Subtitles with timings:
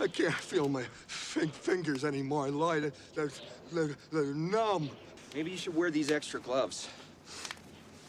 [0.00, 2.46] I can't feel my fingers anymore.
[2.46, 2.92] I lied.
[3.16, 3.30] They're,
[3.72, 4.90] they're, they're numb.
[5.34, 6.88] Maybe you should wear these extra gloves.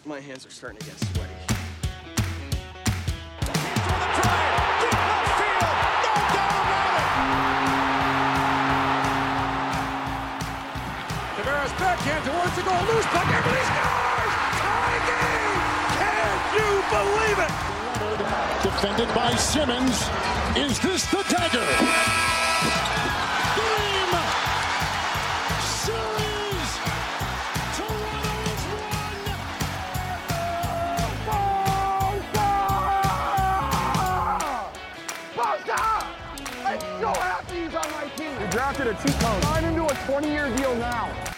[0.06, 1.34] My hands are starting to get sweaty.
[11.36, 12.84] Tavares backhand towards the goal.
[12.94, 13.28] Loose puck.
[13.28, 14.34] Everybody scores!
[14.62, 15.58] Tie game!
[15.98, 16.14] Can
[16.54, 17.59] you believe it?
[18.82, 20.10] Defended by Simmons.
[20.56, 21.66] Is this the dagger?
[25.60, 26.80] Series!
[36.66, 38.40] I'm so happy he's on my team.
[38.40, 39.42] We drafted a two-cone.
[39.42, 41.29] Sign him to a 20-year deal now.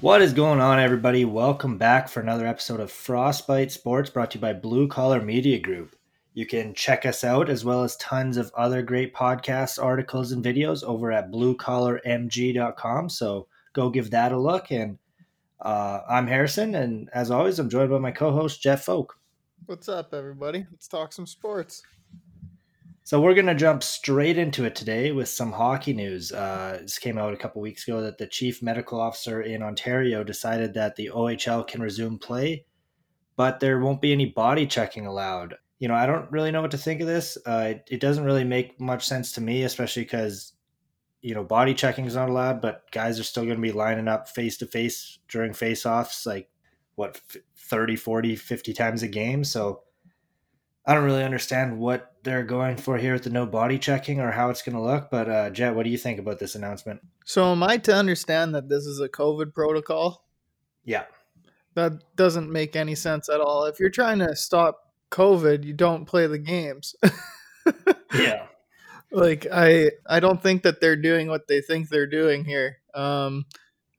[0.00, 1.26] What is going on, everybody?
[1.26, 5.58] Welcome back for another episode of Frostbite Sports brought to you by Blue Collar Media
[5.58, 5.94] Group.
[6.32, 10.42] You can check us out as well as tons of other great podcasts, articles, and
[10.42, 13.10] videos over at bluecollarmg.com.
[13.10, 14.72] So go give that a look.
[14.72, 14.96] And
[15.60, 19.18] uh, I'm Harrison, and as always, I'm joined by my co host, Jeff Folk.
[19.66, 20.66] What's up, everybody?
[20.70, 21.82] Let's talk some sports.
[23.02, 26.32] So we're going to jump straight into it today with some hockey news.
[26.32, 30.22] Uh, this came out a couple weeks ago that the chief medical officer in Ontario
[30.22, 32.66] decided that the OHL can resume play,
[33.36, 35.54] but there won't be any body checking allowed.
[35.78, 37.38] You know, I don't really know what to think of this.
[37.44, 40.52] Uh, it, it doesn't really make much sense to me, especially because,
[41.22, 44.08] you know, body checking is not allowed, but guys are still going to be lining
[44.08, 46.50] up face to face during face offs, like
[46.96, 47.20] what,
[47.56, 49.42] 30, 40, 50 times a game.
[49.42, 49.82] So,
[50.90, 54.32] I don't really understand what they're going for here with the no body checking or
[54.32, 55.08] how it's going to look.
[55.08, 57.00] But uh, Jet, what do you think about this announcement?
[57.24, 60.26] So, am I to understand that this is a COVID protocol?
[60.84, 61.04] Yeah,
[61.74, 63.66] That doesn't make any sense at all.
[63.66, 64.80] If you're trying to stop
[65.12, 66.96] COVID, you don't play the games.
[68.12, 68.46] yeah,
[69.12, 72.78] like I, I don't think that they're doing what they think they're doing here.
[72.96, 73.44] Um,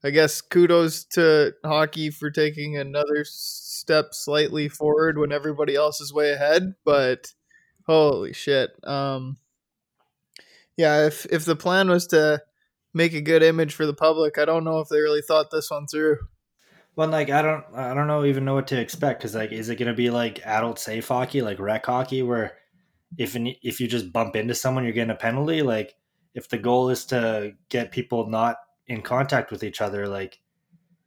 [0.04, 6.12] I guess kudos to hockey for taking another step slightly forward when everybody else is
[6.12, 6.74] way ahead.
[6.84, 7.32] But
[7.86, 9.36] holy shit, um,
[10.76, 11.06] yeah.
[11.06, 12.42] If if the plan was to
[12.94, 15.70] make a good image for the public, I don't know if they really thought this
[15.70, 16.18] one through.
[16.94, 19.68] Well, like I don't, I don't know even know what to expect because like, is
[19.68, 22.58] it going to be like adult safe hockey, like rec hockey, where
[23.16, 25.62] if if you just bump into someone, you're getting a penalty?
[25.62, 25.94] Like,
[26.34, 28.56] if the goal is to get people not
[28.92, 30.38] in contact with each other, like,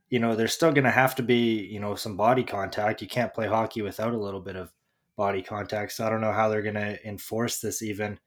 [0.09, 3.01] you know, there's still going to have to be, you know, some body contact.
[3.01, 4.72] You can't play hockey without a little bit of
[5.16, 5.91] body contact.
[5.94, 8.19] So I don't know how they're going to enforce this even.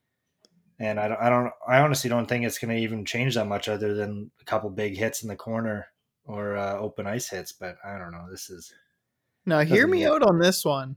[0.79, 3.47] And I don't, I don't, I honestly don't think it's going to even change that
[3.47, 5.89] much other than a couple big hits in the corner
[6.25, 7.53] or uh, open ice hits.
[7.53, 8.27] But I don't know.
[8.31, 8.73] This is
[9.45, 10.23] Now, hear me work.
[10.23, 10.97] out on this one.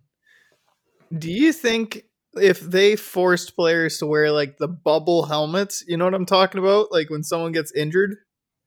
[1.17, 2.03] Do you think
[2.35, 6.59] if they forced players to wear like the bubble helmets, you know what I'm talking
[6.59, 6.91] about?
[6.91, 8.17] Like when someone gets injured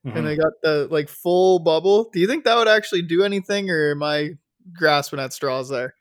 [0.05, 0.17] Mhm.
[0.17, 3.71] and they got the like full bubble, do you think that would actually do anything
[3.71, 4.33] or am I
[4.73, 5.95] grasping at straws there?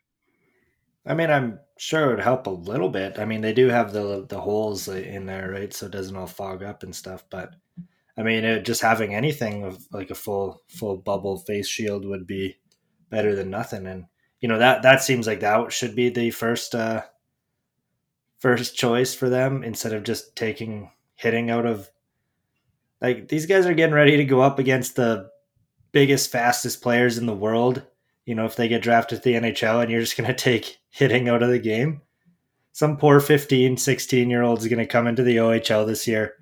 [1.06, 3.18] I mean, I'm sure it would help a little bit.
[3.18, 5.72] I mean, they do have the the holes in there, right?
[5.72, 7.24] So it doesn't all fog up and stuff.
[7.30, 7.54] But
[8.16, 12.26] I mean, it, just having anything of like a full full bubble face shield would
[12.26, 12.56] be
[13.10, 13.86] better than nothing.
[13.86, 14.06] And
[14.40, 17.02] you know that that seems like that should be the first uh,
[18.38, 21.90] first choice for them instead of just taking hitting out of
[23.04, 25.28] like these guys are getting ready to go up against the
[25.92, 27.84] biggest fastest players in the world
[28.26, 30.78] you know, if they get drafted to the NHL and you're just going to take
[30.90, 32.00] hitting out of the game.
[32.72, 36.34] Some poor 15, 16 year old is going to come into the OHL this year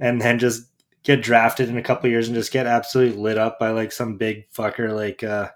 [0.00, 0.64] and then just
[1.04, 4.18] get drafted in a couple years and just get absolutely lit up by like some
[4.18, 5.48] big fucker like uh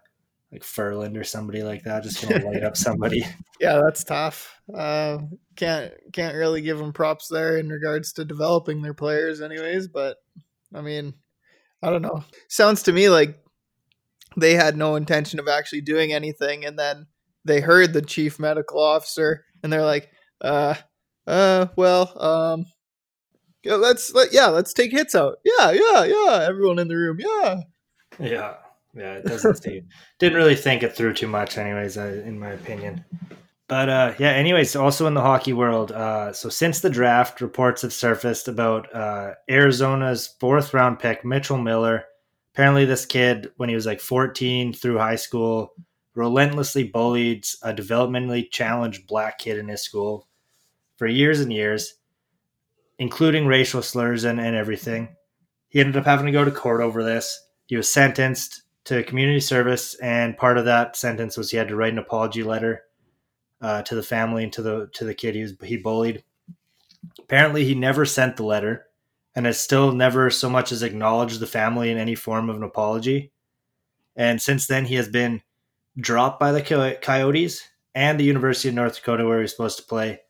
[0.53, 3.27] like Furland or somebody like that just going to light up somebody.
[3.59, 4.61] Yeah, that's tough.
[4.73, 5.19] Uh,
[5.57, 9.89] can't can't really give them props there in regards to developing their players, anyways.
[9.89, 10.17] But
[10.75, 11.15] I mean,
[11.83, 12.25] I don't know.
[12.49, 13.39] Sounds to me like
[14.37, 17.07] they had no intention of actually doing anything, and then
[17.45, 20.11] they heard the chief medical officer, and they're like,
[20.41, 20.75] "Uh,
[21.27, 22.67] uh, well, um,
[23.63, 25.39] yeah, let's let yeah, let's take hits out.
[25.45, 26.47] Yeah, yeah, yeah.
[26.49, 27.61] Everyone in the room, yeah."
[28.19, 28.55] Yeah.
[28.97, 29.89] Yeah, it doesn't seem.
[30.19, 33.05] Didn't really think it through too much, anyways, in my opinion.
[33.67, 37.81] But uh, yeah, anyways, also in the hockey world, uh, so since the draft, reports
[37.83, 42.05] have surfaced about uh, Arizona's fourth round pick, Mitchell Miller.
[42.53, 45.73] Apparently, this kid, when he was like 14 through high school,
[46.15, 50.29] relentlessly bullied a developmentally challenged black kid in his school
[50.97, 51.95] for years and years,
[52.99, 55.17] including racial slurs and, and everything.
[55.71, 57.41] He ended up having to go to court over this.
[57.67, 61.77] He was sentenced to community service, and part of that sentence was he had to
[61.77, 62.83] write an apology letter
[63.65, 66.23] uh, to the family and to the to the kid he was he bullied.
[67.19, 68.85] Apparently, he never sent the letter,
[69.35, 72.63] and has still never so much as acknowledged the family in any form of an
[72.63, 73.33] apology.
[74.17, 75.41] And since then, he has been
[75.99, 80.21] dropped by the Coyotes and the University of North Dakota, where he's supposed to play.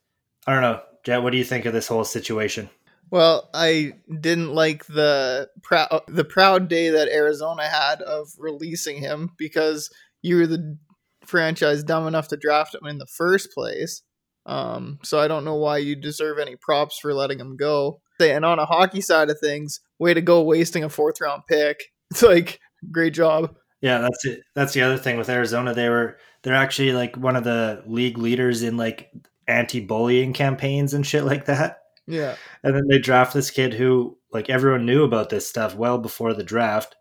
[0.46, 1.24] I don't know, Jet.
[1.24, 2.70] What do you think of this whole situation?
[3.10, 9.32] Well, I didn't like the proud the proud day that Arizona had of releasing him
[9.36, 9.90] because
[10.22, 10.78] you were the
[11.26, 14.02] franchise dumb enough to draft him in the first place.
[14.46, 18.00] Um, so I don't know why you deserve any props for letting him go.
[18.20, 21.84] And on a hockey side of things, way to go wasting a fourth round pick.
[22.10, 22.60] It's like
[22.92, 23.56] great job.
[23.80, 24.42] Yeah, that's it.
[24.54, 25.74] That's the other thing with Arizona.
[25.74, 29.10] They were they're actually like one of the league leaders in like
[29.48, 31.82] anti-bullying campaigns and shit like that.
[32.06, 32.36] Yeah.
[32.62, 36.34] And then they draft this kid who like everyone knew about this stuff well before
[36.34, 36.94] the draft.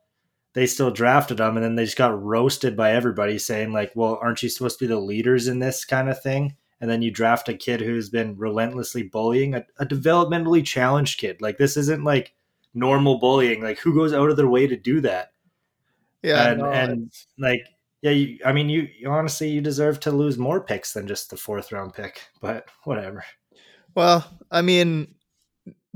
[0.54, 4.20] They still drafted him and then they just got roasted by everybody saying like, "Well,
[4.22, 7.12] aren't you supposed to be the leaders in this kind of thing?" And then you
[7.12, 11.42] draft a kid who's been relentlessly bullying a, a developmentally challenged kid.
[11.42, 12.34] Like this isn't like
[12.74, 13.64] normal bullying.
[13.64, 15.32] Like who goes out of their way to do that?
[16.22, 16.52] Yeah.
[16.52, 17.66] and no, and like
[18.04, 21.30] yeah, you, I mean, you, you honestly you deserve to lose more picks than just
[21.30, 23.24] the fourth round pick, but whatever.
[23.96, 25.16] Well, I mean,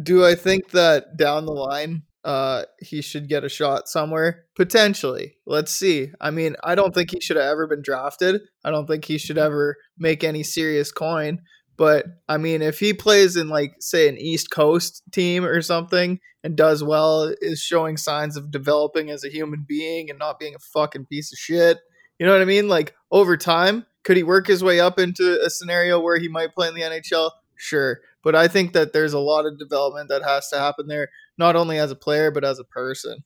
[0.01, 4.43] do I think that down the line uh he should get a shot somewhere?
[4.55, 5.37] Potentially.
[5.45, 6.11] Let's see.
[6.19, 8.41] I mean, I don't think he should have ever been drafted.
[8.65, 11.39] I don't think he should ever make any serious coin.
[11.77, 16.19] But I mean, if he plays in like say an East Coast team or something
[16.43, 20.55] and does well, is showing signs of developing as a human being and not being
[20.55, 21.77] a fucking piece of shit.
[22.19, 22.67] You know what I mean?
[22.67, 26.53] Like over time, could he work his way up into a scenario where he might
[26.53, 27.31] play in the NHL?
[27.57, 27.99] Sure.
[28.23, 31.55] But I think that there's a lot of development that has to happen there, not
[31.55, 33.23] only as a player, but as a person.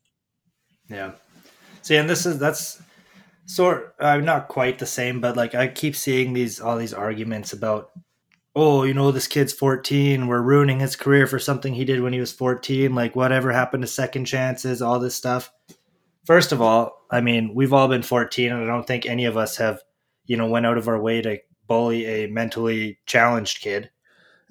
[0.89, 1.11] Yeah.
[1.81, 2.81] See, and this is that's
[3.45, 7.53] sort uh, not quite the same, but like I keep seeing these all these arguments
[7.53, 7.91] about,
[8.55, 12.13] oh, you know, this kid's 14, we're ruining his career for something he did when
[12.13, 15.51] he was 14, like whatever happened to second chances, all this stuff.
[16.25, 19.37] First of all, I mean, we've all been 14, and I don't think any of
[19.37, 19.81] us have,
[20.25, 23.89] you know, went out of our way to bully a mentally challenged kid.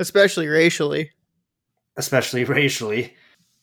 [0.01, 1.11] Especially racially.
[1.97, 3.15] especially racially.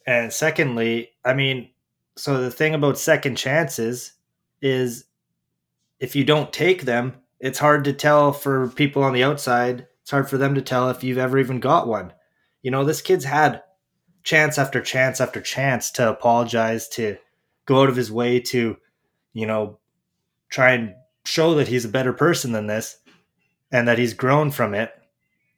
[0.06, 1.72] And secondly, I mean,
[2.16, 4.14] so the thing about second chances
[4.62, 5.06] is
[6.00, 9.88] if you don't take them, it's hard to tell for people on the outside.
[10.02, 12.14] It's hard for them to tell if you've ever even got one.
[12.62, 13.64] You know, this kid's had
[14.24, 17.18] chance after chance after chance to apologize, to
[17.66, 18.78] go out of his way to,
[19.34, 19.80] you know,
[20.50, 20.94] try and
[21.26, 22.98] show that he's a better person than this
[23.72, 24.92] and that he's grown from it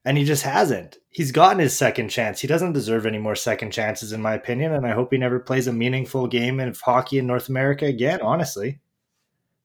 [0.10, 0.98] and he just hasn't.
[1.12, 2.42] He's gotten his second chance.
[2.42, 4.74] He doesn't deserve any more second chances, in my opinion.
[4.74, 8.20] And I hope he never plays a meaningful game of hockey in North America again.
[8.20, 8.80] Honestly,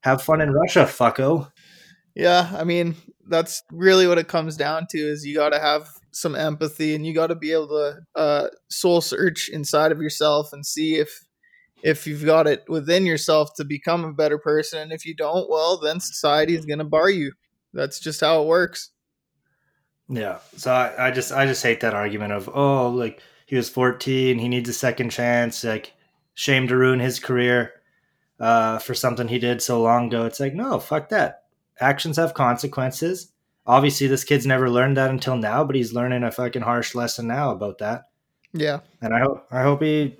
[0.01, 1.51] have fun in Russia, fucko.
[2.13, 2.93] Yeah, I mean,
[3.27, 7.07] that's really what it comes down to is you got to have some empathy and
[7.07, 11.25] you got to be able to uh, soul search inside of yourself and see if
[11.81, 15.49] if you've got it within yourself to become a better person and if you don't
[15.49, 17.33] well then society is going to bar you
[17.73, 18.91] that's just how it works
[20.07, 20.39] Yeah.
[20.57, 24.39] So I, I just I just hate that argument of oh like he was 14,
[24.39, 25.63] he needs a second chance.
[25.63, 25.93] Like
[26.33, 27.73] shame to ruin his career
[28.39, 30.25] uh, for something he did so long ago.
[30.25, 31.43] It's like no, fuck that.
[31.79, 33.31] Actions have consequences.
[33.67, 37.27] Obviously, this kid's never learned that until now, but he's learning a fucking harsh lesson
[37.27, 38.05] now about that.
[38.53, 40.17] yeah And I hope I hope he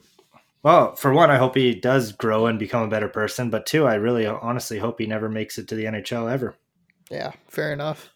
[0.63, 3.51] well, for one, I hope he does grow and become a better person.
[3.51, 6.55] But two, I really honestly hope he never makes it to the NHL ever.
[7.11, 8.09] yeah fair enough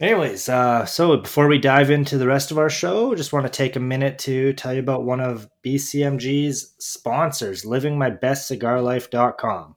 [0.00, 3.52] Anyways, uh, so before we dive into the rest of our show, just want to
[3.52, 9.76] take a minute to tell you about one of BCMG's sponsors, livingmybestcigarlife.com.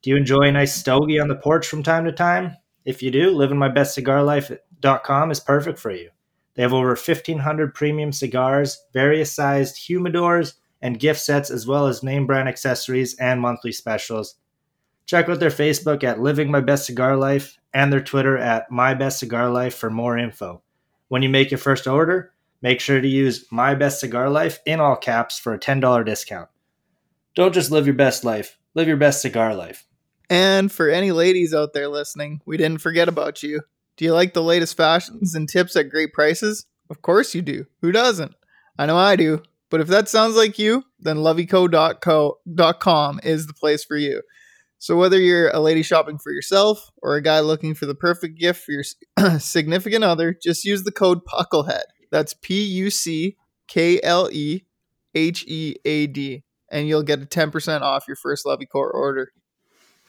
[0.00, 2.56] Do you enjoy a nice stogie on the porch from time to time?
[2.86, 6.08] If you do, livingmybestcigarlife.com is perfect for you.
[6.54, 12.02] They have over 1,500 premium cigars, various sized humidors, and gift sets, as well as
[12.02, 14.36] name brand accessories and monthly specials.
[15.08, 18.92] Check out their Facebook at Living My Best Cigar Life and their Twitter at My
[18.92, 20.60] Best Cigar Life for more info.
[21.08, 24.80] When you make your first order, make sure to use My Best Cigar Life in
[24.80, 26.50] all caps for a $10 discount.
[27.34, 29.86] Don't just live your best life, live your best cigar life.
[30.28, 33.62] and for any ladies out there listening we didn't forget about you
[33.96, 37.64] do you like the latest fashions and tips at great prices of course you do
[37.80, 38.34] who doesn't
[38.78, 43.84] i know i do but if that sounds like you then loveyco.com is the place
[43.84, 44.20] for you
[44.78, 48.38] So whether you're a lady shopping for yourself or a guy looking for the perfect
[48.38, 48.84] gift for your
[49.40, 51.82] significant other, just use the code Pucklehead.
[52.10, 54.62] That's P U C K L E
[55.14, 59.32] H E A D, and you'll get a 10% off your first Lovey Core order.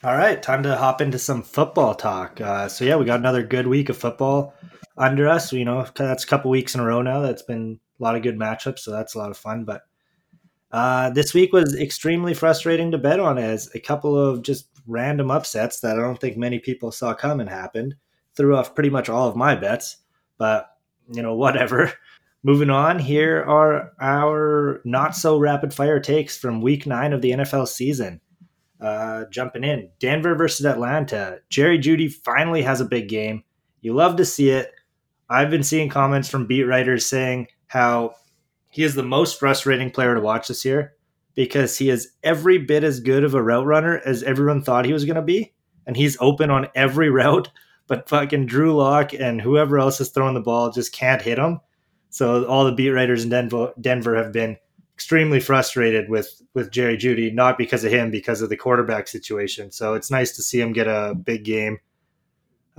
[0.04, 2.40] All right, time to hop into some football talk.
[2.40, 4.54] Uh, so yeah, we got another good week of football
[4.98, 5.52] under us.
[5.52, 7.20] You know, that's a couple weeks in a row now.
[7.22, 9.66] That's been a lot of good matchups, so that's a lot of fun.
[9.66, 9.82] But
[10.72, 15.32] uh, this week was extremely frustrating to bet on, as a couple of just random
[15.32, 17.96] upsets that I don't think many people saw coming happened.
[18.36, 19.98] Threw off pretty much all of my bets,
[20.38, 20.70] but
[21.12, 21.94] you know, whatever.
[22.42, 27.32] Moving on, here are our not so rapid fire takes from week nine of the
[27.32, 28.22] NFL season.
[28.80, 31.40] Uh, jumping in, Denver versus Atlanta.
[31.50, 33.44] Jerry Jeudy finally has a big game.
[33.82, 34.72] You love to see it.
[35.30, 38.16] I've been seeing comments from beat writers saying how
[38.70, 40.94] he is the most frustrating player to watch this year
[41.36, 44.94] because he is every bit as good of a route runner as everyone thought he
[44.94, 45.54] was going to be.
[45.86, 47.50] And he's open on every route,
[47.88, 51.60] but fucking Drew Lock and whoever else is throwing the ball just can't hit him.
[52.12, 54.58] So all the beat writers in Denver, Denver have been
[54.96, 59.72] extremely frustrated with with Jerry Jeudy, not because of him, because of the quarterback situation.
[59.72, 61.80] So it's nice to see him get a big game.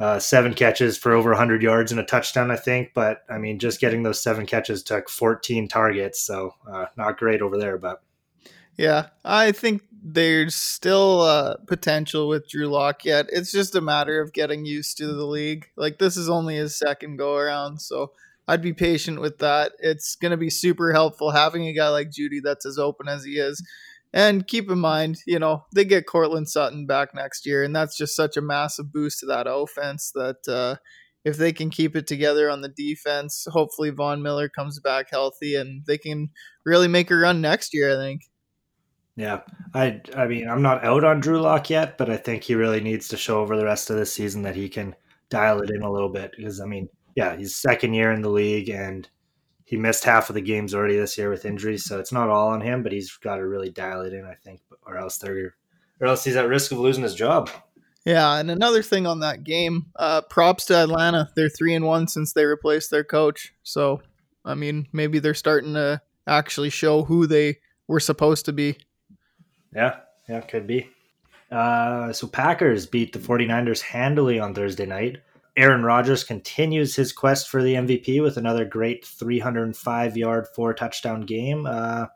[0.01, 2.93] Uh, seven catches for over 100 yards and a touchdown, I think.
[2.95, 7.43] But I mean, just getting those seven catches took 14 targets, so uh, not great
[7.43, 7.77] over there.
[7.77, 8.03] But
[8.77, 13.27] yeah, I think there's still uh, potential with Drew Lock yet.
[13.31, 15.67] It's just a matter of getting used to the league.
[15.77, 18.13] Like this is only his second go around, so
[18.49, 19.73] I'd be patient with that.
[19.81, 23.23] It's going to be super helpful having a guy like Jeudy that's as open as
[23.23, 23.63] he is.
[24.13, 27.97] And keep in mind, you know, they get Courtland Sutton back next year, and that's
[27.97, 30.77] just such a massive boost to that offense that uh,
[31.25, 35.55] if they can keep it together on the defense, hopefully Von Miller comes back healthy
[35.55, 36.31] and they can
[36.65, 38.23] really make a run next year, I think.
[39.17, 39.41] Yeah,
[39.75, 42.81] I I mean I'm not out on Drew Lock yet, but I think he really
[42.81, 44.97] needs to show over the rest of the season that he can
[45.29, 48.31] dial it in a little bit because I mean yeah, he's second year in the
[48.31, 49.09] league and
[49.71, 52.49] he missed half of the games already this year with injuries, so it's not all
[52.49, 55.55] on him, but he's got to really dial it in, I think, or else they're
[56.01, 57.49] or else he's at risk of losing his job.
[58.05, 61.31] Yeah, and another thing on that game, uh, props to Atlanta.
[61.37, 63.55] They're three and one since they replaced their coach.
[63.63, 64.03] So,
[64.45, 68.77] I mean, maybe they're starting to actually show who they were supposed to be.
[69.73, 70.91] Yeah, yeah, could be.
[71.49, 75.19] Uh, so Packers beat the 49ers handily on Thursday night.
[75.57, 81.23] Aaron Rodgers continues his quest for the MVP with another great 305 yard, four touchdown
[81.23, 81.67] game.
[81.67, 82.07] Uh,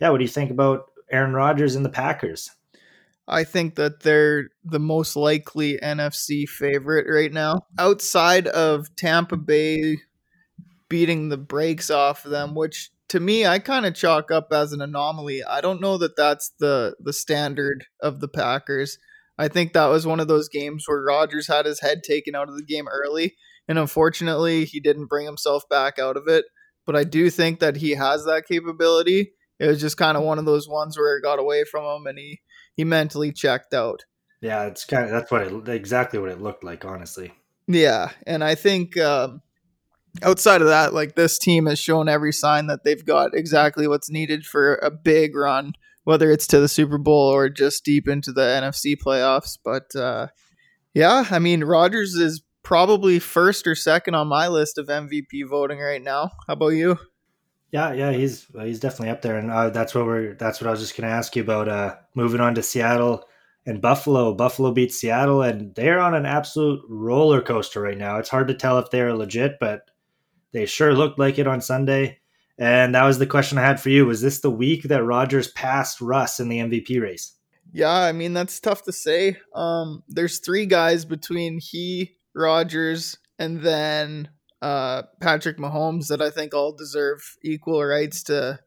[0.00, 2.50] yeah, what do you think about Aaron Rodgers and the Packers?
[3.28, 7.66] I think that they're the most likely NFC favorite right now.
[7.78, 9.98] Outside of Tampa Bay
[10.88, 14.72] beating the brakes off of them, which to me I kind of chalk up as
[14.72, 15.44] an anomaly.
[15.44, 18.98] I don't know that that's the the standard of the Packers.
[19.38, 22.48] I think that was one of those games where Rodgers had his head taken out
[22.48, 23.36] of the game early,
[23.66, 26.44] and unfortunately, he didn't bring himself back out of it.
[26.84, 29.32] But I do think that he has that capability.
[29.58, 32.06] It was just kind of one of those ones where it got away from him,
[32.06, 32.40] and he
[32.74, 34.04] he mentally checked out.
[34.40, 37.32] Yeah, it's kind of that's what it exactly what it looked like, honestly.
[37.68, 39.40] Yeah, and I think um,
[40.22, 44.10] outside of that, like this team has shown every sign that they've got exactly what's
[44.10, 45.74] needed for a big run
[46.04, 49.58] whether it's to the Super Bowl or just deep into the NFC playoffs.
[49.62, 50.28] But uh,
[50.94, 55.78] yeah, I mean, Rodgers is probably first or second on my list of MVP voting
[55.78, 56.30] right now.
[56.46, 56.98] How about you?
[57.70, 60.70] Yeah, yeah, he's he's definitely up there, and uh, that's what we're that's what I
[60.70, 61.68] was just going to ask you about.
[61.68, 63.24] Uh, moving on to Seattle
[63.64, 64.34] and Buffalo.
[64.34, 68.18] Buffalo beats Seattle, and they're on an absolute roller coaster right now.
[68.18, 69.90] It's hard to tell if they're legit, but
[70.52, 72.18] they sure looked like it on Sunday.
[72.62, 74.06] And that was the question I had for you.
[74.06, 77.34] Was this the week that Rodgers passed Russ in the MVP race?
[77.72, 79.36] Yeah, I mean that's tough to say.
[79.52, 84.28] Um, there's three guys between he, Rodgers, and then
[84.62, 88.60] uh, Patrick Mahomes that I think all deserve equal rights to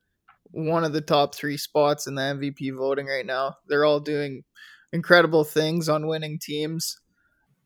[0.52, 3.56] one of the top three spots in the MVP voting right now.
[3.70, 4.44] They're all doing
[4.92, 6.98] incredible things on winning teams.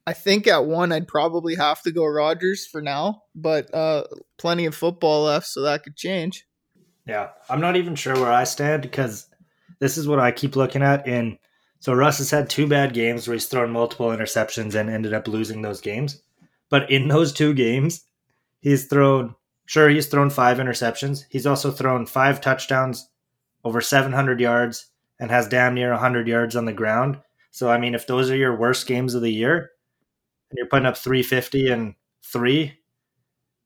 [0.10, 4.06] I think at one I'd probably have to go Rodgers for now, but uh,
[4.40, 6.48] plenty of football left, so that could change.
[7.06, 9.28] Yeah, I'm not even sure where I stand because
[9.78, 11.08] this is what I keep looking at.
[11.08, 11.38] In
[11.80, 15.28] so Russ has had two bad games where he's thrown multiple interceptions and ended up
[15.28, 16.24] losing those games.
[16.72, 18.04] But in those two games,
[18.62, 19.36] he's thrown
[19.68, 21.26] sure he's thrown five interceptions.
[21.30, 23.08] He's also thrown five touchdowns,
[23.64, 24.88] over 700 yards,
[25.20, 27.20] and has damn near 100 yards on the ground.
[27.52, 29.70] So I mean, if those are your worst games of the year,
[30.50, 32.74] and you're putting up 350 and three,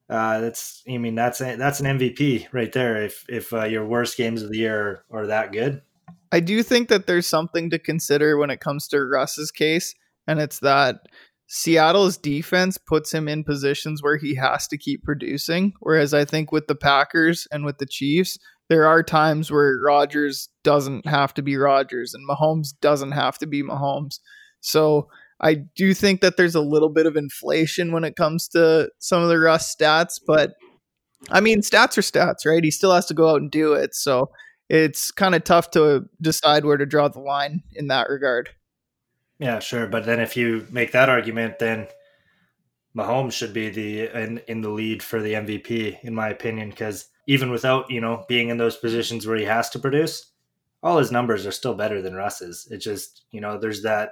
[0.09, 3.03] uh, that's I mean that's a, that's an MVP right there.
[3.03, 5.81] If if uh, your worst games of the year are, are that good,
[6.31, 9.95] I do think that there's something to consider when it comes to Russ's case,
[10.27, 10.97] and it's that
[11.47, 15.73] Seattle's defense puts him in positions where he has to keep producing.
[15.79, 20.49] Whereas I think with the Packers and with the Chiefs, there are times where Rodgers
[20.63, 24.19] doesn't have to be Rodgers and Mahomes doesn't have to be Mahomes.
[24.61, 25.09] So
[25.41, 29.21] I do think that there's a little bit of inflation when it comes to some
[29.21, 30.53] of the Russ stats, but
[31.29, 32.63] I mean, stats are stats, right?
[32.63, 33.95] He still has to go out and do it.
[33.95, 34.29] So
[34.69, 38.49] it's kind of tough to decide where to draw the line in that regard.
[39.39, 39.87] Yeah, sure.
[39.87, 41.87] But then if you make that argument, then
[42.95, 47.07] Mahomes should be the in, in the lead for the MVP, in my opinion, because
[47.27, 50.31] even without, you know, being in those positions where he has to produce,
[50.81, 52.67] all his numbers are still better than Russ's.
[52.69, 54.11] It's just, you know, there's that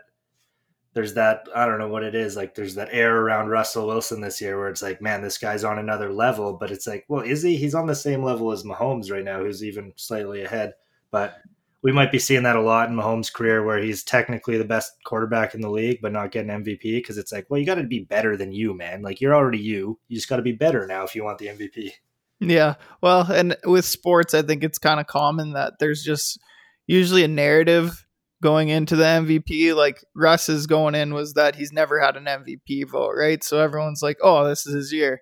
[0.94, 4.22] there's that I don't know what it is like there's that air around Russell Wilson
[4.22, 7.22] this year where it's like man this guy's on another level but it's like well
[7.22, 7.56] is he?
[7.56, 10.74] He's on the same level as Mahomes right now who's even slightly ahead
[11.12, 11.38] but
[11.84, 14.92] we might be seeing that a lot in Mahomes' career where he's technically the best
[15.04, 17.84] quarterback in the league but not getting MVP because it's like well you got to
[17.84, 19.02] be better than you man.
[19.02, 20.00] Like you're already you.
[20.08, 21.94] You just got to be better now if you want the MVP
[22.42, 22.74] yeah.
[23.02, 26.40] Well and with sports I think it's kind of common that there's just
[26.88, 28.06] usually a narrative
[28.42, 32.90] going into the MVP, like Russ's going in was that he's never had an MVP
[32.90, 33.44] vote, right?
[33.44, 35.22] So everyone's like, "Oh, this is his year,"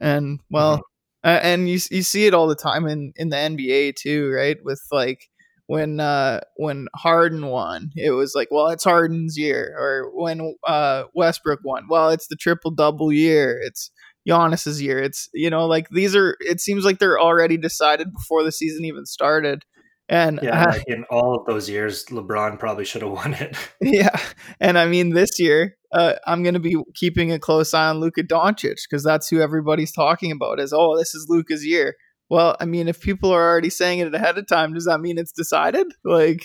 [0.00, 1.28] and well, mm-hmm.
[1.28, 4.58] uh, and you you see it all the time in in the NBA too, right?
[4.62, 5.28] With like
[5.66, 11.04] when uh when Harden won, it was like, well, it's Harden's year, or when uh
[11.14, 13.90] Westbrook won, well, it's the triple double year, it's
[14.28, 14.98] Giannis's year.
[14.98, 16.36] It's you know like these are.
[16.40, 19.64] It seems like they're already decided before the season even started.
[20.10, 23.56] And yeah, uh, like in all of those years, LeBron probably should have won it.
[23.80, 24.20] Yeah,
[24.58, 28.00] and I mean this year, uh, I'm going to be keeping a close eye on
[28.00, 30.58] Luka Doncic because that's who everybody's talking about.
[30.58, 31.94] Is oh, this is Luka's year.
[32.28, 35.16] Well, I mean, if people are already saying it ahead of time, does that mean
[35.16, 35.86] it's decided?
[36.04, 36.42] Like,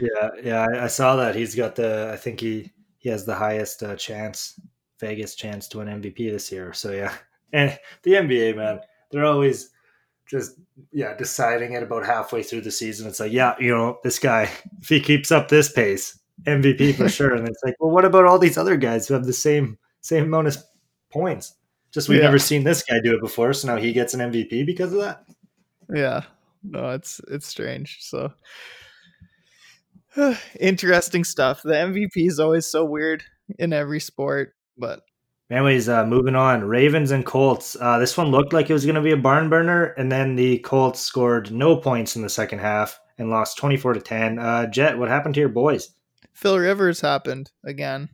[0.00, 2.10] yeah, yeah, I, I, saw that he's got the.
[2.12, 4.58] I think he he has the highest uh, chance,
[5.00, 6.72] Vegas chance to win MVP this year.
[6.72, 7.12] So yeah,
[7.52, 9.70] and the NBA man, they're always
[10.26, 10.58] just
[10.92, 13.06] yeah deciding it about halfway through the season.
[13.06, 14.50] It's like yeah you know this guy
[14.80, 17.34] if he keeps up this pace mvp for sure.
[17.34, 20.24] And it's like well what about all these other guys who have the same same
[20.24, 20.56] amount of
[21.10, 21.54] points?
[21.92, 22.24] Just we've yeah.
[22.24, 25.00] never seen this guy do it before so now he gets an mvp because of
[25.00, 25.24] that.
[25.92, 26.22] Yeah.
[26.62, 27.98] No it's it's strange.
[28.00, 28.32] So
[30.60, 31.62] interesting stuff.
[31.62, 33.22] The mvp is always so weird
[33.58, 35.02] in every sport but
[35.50, 36.64] Anyways, uh, moving on.
[36.64, 37.76] Ravens and Colts.
[37.78, 40.36] Uh, this one looked like it was going to be a barn burner, and then
[40.36, 44.38] the Colts scored no points in the second half and lost 24 to 10.
[44.38, 45.90] Uh, Jet, what happened to your boys?
[46.32, 48.08] Phil Rivers happened again.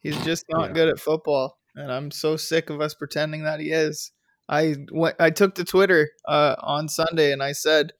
[0.00, 0.74] He's just not yeah.
[0.74, 4.12] good at football, and I'm so sick of us pretending that he is.
[4.48, 7.92] I went, I took to Twitter uh, on Sunday and I said,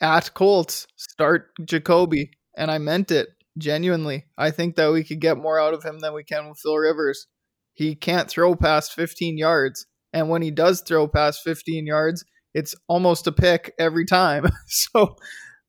[0.00, 4.26] "At Colts, start Jacoby," and I meant it genuinely.
[4.36, 6.76] I think that we could get more out of him than we can with Phil
[6.76, 7.26] Rivers.
[7.74, 9.86] He can't throw past 15 yards.
[10.12, 14.46] And when he does throw past 15 yards, it's almost a pick every time.
[14.66, 15.16] so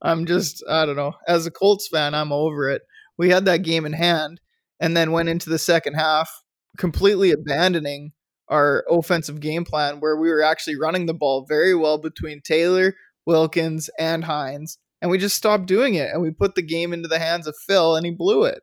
[0.02, 1.13] I'm just, I don't know.
[1.28, 2.82] As a Colts fan, I'm over it.
[3.18, 4.42] We had that game in hand
[4.80, 6.30] and then went into the second half
[6.78, 8.12] completely abandoning
[8.50, 12.96] our offensive game plan where we were actually running the ball very well between Taylor,
[13.26, 14.78] Wilkins, and Hines.
[15.02, 17.56] And we just stopped doing it and we put the game into the hands of
[17.68, 18.62] Phil and he blew it.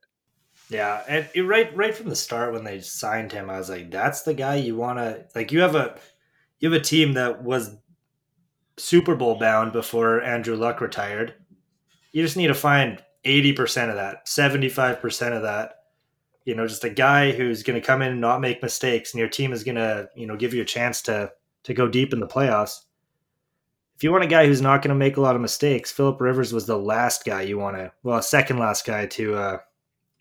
[0.70, 3.90] Yeah, and it, right right from the start when they signed him, I was like,
[3.90, 5.98] "That's the guy you want to like." You have a
[6.60, 7.76] you have a team that was
[8.76, 11.34] Super Bowl bound before Andrew Luck retired.
[12.12, 15.74] You just need to find eighty percent of that, seventy five percent of that.
[16.44, 19.18] You know, just a guy who's going to come in and not make mistakes, and
[19.18, 21.32] your team is going to you know give you a chance to
[21.64, 22.84] to go deep in the playoffs.
[23.96, 26.20] If you want a guy who's not going to make a lot of mistakes, Philip
[26.20, 29.58] Rivers was the last guy you want to, well, second last guy to uh,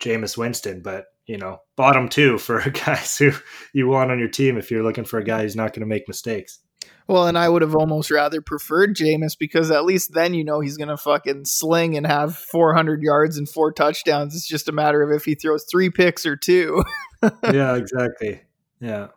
[0.00, 3.32] Jameis Winston, but you know, bottom two for guys who
[3.72, 5.86] you want on your team if you're looking for a guy who's not going to
[5.86, 6.58] make mistakes.
[7.06, 10.60] Well, and I would have almost rather preferred Jameis because at least then you know
[10.60, 14.34] he's going to fucking sling and have 400 yards and four touchdowns.
[14.34, 16.84] It's just a matter of if he throws three picks or two.
[17.44, 18.42] yeah, exactly.
[18.80, 19.08] Yeah.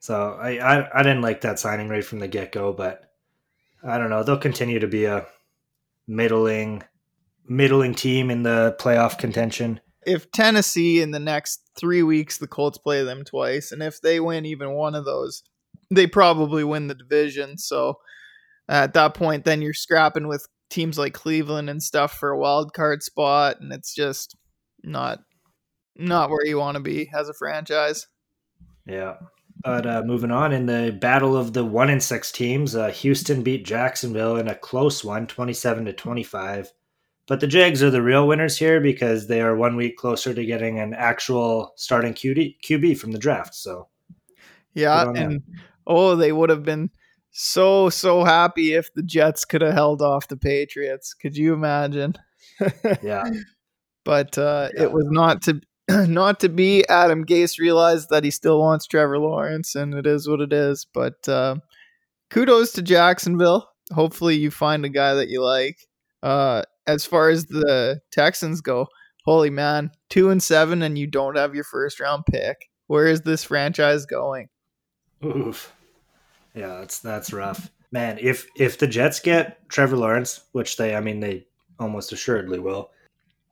[0.00, 3.12] So I, I I didn't like that signing right from the get go, but
[3.82, 4.22] I don't know.
[4.22, 5.26] They'll continue to be a
[6.06, 6.82] middling
[7.46, 12.78] middling team in the playoff contention if Tennessee in the next three weeks the Colts
[12.78, 15.42] play them twice, and if they win even one of those,
[15.90, 17.58] they probably win the division.
[17.58, 17.98] So
[18.68, 22.72] at that point, then you're scrapping with teams like Cleveland and stuff for a wild
[22.72, 24.36] card spot, and it's just
[24.82, 25.18] not
[25.96, 28.06] not where you want to be as a franchise.
[28.86, 29.16] Yeah.
[29.62, 33.42] But uh, moving on in the battle of the one and six teams, uh, Houston
[33.42, 36.72] beat Jacksonville in a close one, twenty-seven to twenty-five.
[37.26, 40.44] But the Jags are the real winners here because they are one week closer to
[40.44, 43.54] getting an actual starting QD, QB from the draft.
[43.54, 43.88] So
[44.74, 45.42] Yeah, and
[45.86, 46.90] oh, they would have been
[47.30, 51.14] so so happy if the Jets could have held off the Patriots.
[51.14, 52.14] Could you imagine?
[53.02, 53.24] yeah,
[54.04, 54.82] but uh, Yeah.
[54.84, 56.86] it was not to not to be.
[56.88, 60.86] Adam Gase realized that he still wants Trevor Lawrence, and it is what it is.
[60.92, 61.56] But uh,
[62.30, 63.68] kudos to Jacksonville.
[63.92, 65.78] Hopefully, you find a guy that you like.
[66.22, 68.88] Uh, as far as the Texans go,
[69.24, 72.70] holy man, two and seven, and you don't have your first round pick.
[72.86, 74.48] Where is this franchise going?
[75.24, 75.72] Oof.
[76.54, 77.70] Yeah, that's that's rough.
[77.92, 81.46] Man, if if the Jets get Trevor Lawrence, which they I mean they
[81.78, 82.90] almost assuredly will,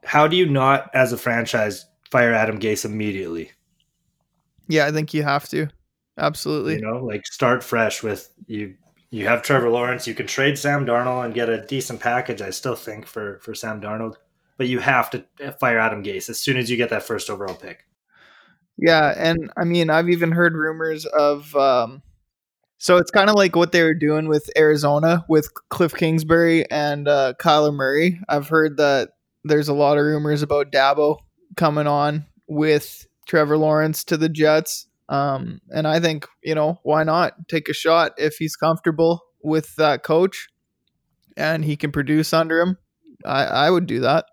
[0.05, 3.53] how do you not as a franchise fire Adam Gase immediately?
[4.69, 5.69] Yeah, I think you have to.
[6.19, 6.75] Absolutely.
[6.75, 8.75] You know, like start fresh with you
[9.11, 12.51] you have Trevor Lawrence, you can trade Sam Darnold and get a decent package, I
[12.51, 14.17] still think, for for Sam Darnold.
[14.57, 15.25] But you have to
[15.61, 17.87] fire Adam Gase as soon as you get that first overall pick.
[18.77, 21.55] Yeah, and I mean, I've even heard rumors of.
[21.57, 22.03] Um,
[22.79, 27.09] so it's kind of like what they were doing with Arizona with Cliff Kingsbury and
[27.09, 28.21] uh, Kyler Murray.
[28.29, 29.11] I've heard that
[29.43, 31.19] there's a lot of rumors about Dabo
[31.57, 34.87] coming on with Trevor Lawrence to the Jets.
[35.09, 39.75] Um, and I think you know why not take a shot if he's comfortable with
[39.77, 40.49] that coach
[41.37, 42.77] and he can produce under him.
[43.25, 44.27] I, I would do that.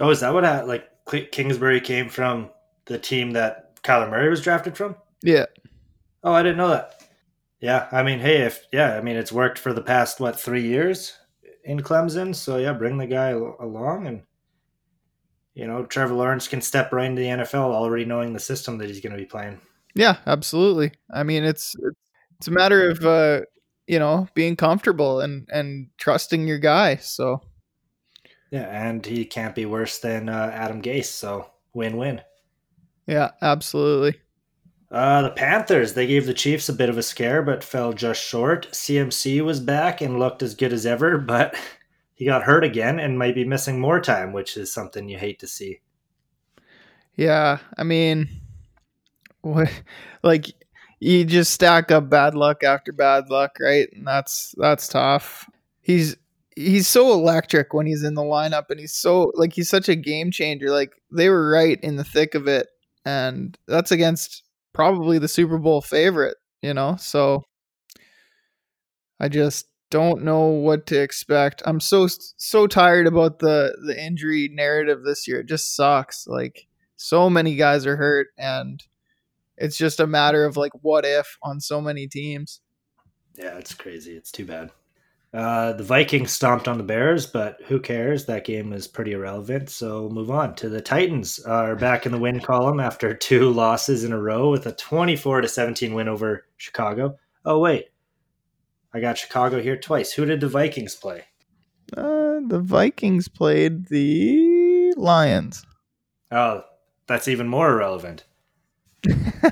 [0.00, 0.88] Oh, is that what I, like
[1.32, 2.50] Kingsbury came from
[2.86, 4.96] the team that Kyler Murray was drafted from?
[5.22, 5.46] Yeah.
[6.22, 7.02] Oh, I didn't know that.
[7.60, 10.62] Yeah, I mean, hey, if yeah, I mean, it's worked for the past what three
[10.62, 11.18] years
[11.64, 14.22] in Clemson, so yeah, bring the guy along, and
[15.58, 18.88] you know, Trevor Lawrence can step right into the NFL, already knowing the system that
[18.88, 19.60] he's going to be playing.
[19.92, 20.92] Yeah, absolutely.
[21.12, 21.74] I mean, it's
[22.38, 23.40] it's a matter of uh,
[23.88, 26.96] you know being comfortable and and trusting your guy.
[26.96, 27.42] So
[28.52, 32.20] Yeah, and he can't be worse than uh, Adam Gase, so win-win.
[33.08, 34.20] yeah, absolutely.
[34.92, 38.22] Uh, the Panthers, they gave the Chiefs a bit of a scare, but fell just
[38.22, 38.68] short.
[38.70, 41.54] CMC was back and looked as good as ever, but
[42.18, 45.38] he got hurt again and might be missing more time, which is something you hate
[45.38, 45.80] to see.
[47.14, 48.28] Yeah, I mean,
[49.42, 49.70] what
[50.24, 50.46] like
[50.98, 53.88] you just stack up bad luck after bad luck, right?
[53.92, 55.48] And that's that's tough.
[55.80, 56.16] He's
[56.56, 59.94] he's so electric when he's in the lineup and he's so like he's such a
[59.94, 60.70] game changer.
[60.70, 62.66] Like they were right in the thick of it
[63.04, 66.96] and that's against probably the Super Bowl favorite, you know?
[66.98, 67.44] So
[69.20, 71.62] I just don't know what to expect.
[71.64, 75.40] I'm so so tired about the the injury narrative this year.
[75.40, 76.26] It just sucks.
[76.26, 78.82] Like so many guys are hurt and
[79.56, 82.60] it's just a matter of like what if on so many teams.
[83.36, 84.16] Yeah, it's crazy.
[84.16, 84.70] It's too bad.
[85.32, 88.24] Uh, the Vikings stomped on the Bears, but who cares?
[88.24, 89.68] That game is pretty irrelevant.
[89.68, 94.04] So move on to the Titans are back in the win column after two losses
[94.04, 97.18] in a row with a 24 to 17 win over Chicago.
[97.44, 97.88] Oh wait,
[98.92, 100.12] I got Chicago here twice.
[100.12, 101.24] Who did the Vikings play?
[101.96, 105.64] Uh, the Vikings played the Lions.
[106.30, 106.62] Oh,
[107.06, 108.24] that's even more irrelevant.
[109.08, 109.50] uh,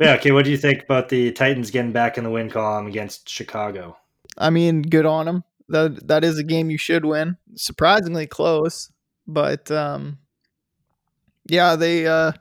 [0.00, 0.14] yeah.
[0.14, 0.32] Okay.
[0.32, 3.96] What do you think about the Titans getting back in the win column against Chicago?
[4.38, 5.44] I mean, good on them.
[5.68, 7.36] That that is a game you should win.
[7.56, 8.90] Surprisingly close,
[9.26, 10.18] but um,
[11.48, 12.32] yeah, they uh,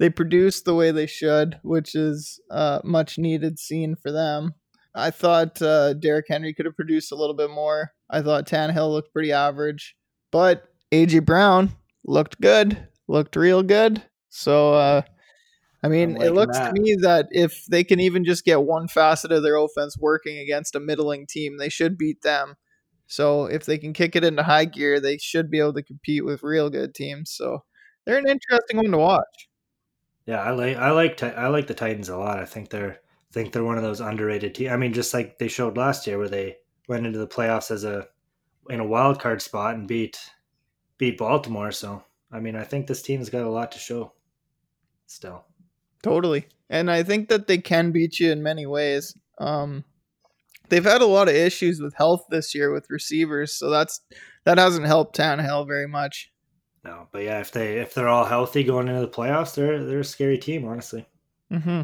[0.00, 4.54] they produced the way they should, which is uh, much needed scene for them.
[4.94, 7.92] I thought uh, Derrick Henry could have produced a little bit more.
[8.08, 9.94] I thought Tannehill looked pretty average,
[10.32, 11.72] but AJ Brown
[12.04, 14.02] looked good, looked real good.
[14.30, 15.02] So uh,
[15.84, 16.74] I mean, it looks that.
[16.74, 20.38] to me that if they can even just get one facet of their offense working
[20.38, 22.54] against a middling team, they should beat them.
[23.06, 26.24] So if they can kick it into high gear, they should be able to compete
[26.24, 27.32] with real good teams.
[27.32, 27.64] So
[28.06, 29.49] they're an interesting one to watch.
[30.30, 32.38] Yeah, I like I like I like the Titans a lot.
[32.38, 33.00] I think they're
[33.32, 34.70] think they're one of those underrated teams.
[34.70, 37.82] I mean, just like they showed last year, where they went into the playoffs as
[37.82, 38.06] a
[38.68, 40.20] in a wild card spot and beat
[40.98, 41.72] beat Baltimore.
[41.72, 44.12] So I mean, I think this team's got a lot to show.
[45.06, 45.46] Still,
[46.04, 46.46] Totally.
[46.68, 49.18] And I think that they can beat you in many ways.
[49.40, 49.82] Um,
[50.68, 54.00] they've had a lot of issues with health this year with receivers, so that's
[54.44, 56.30] that hasn't helped Tannehill very much.
[56.84, 60.00] No, but yeah, if they if they're all healthy going into the playoffs, they're they're
[60.00, 61.06] a scary team, honestly.
[61.52, 61.82] Mm-hmm.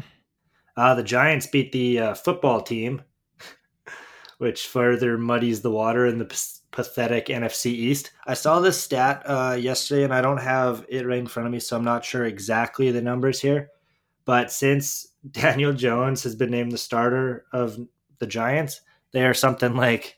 [0.75, 3.01] Uh, the Giants beat the uh, football team,
[4.37, 6.37] which further muddies the water in the p-
[6.71, 8.11] pathetic NFC East.
[8.25, 11.53] I saw this stat uh, yesterday, and I don't have it right in front of
[11.53, 13.69] me, so I'm not sure exactly the numbers here.
[14.25, 17.77] But since Daniel Jones has been named the starter of
[18.19, 18.81] the Giants,
[19.11, 20.17] they are something like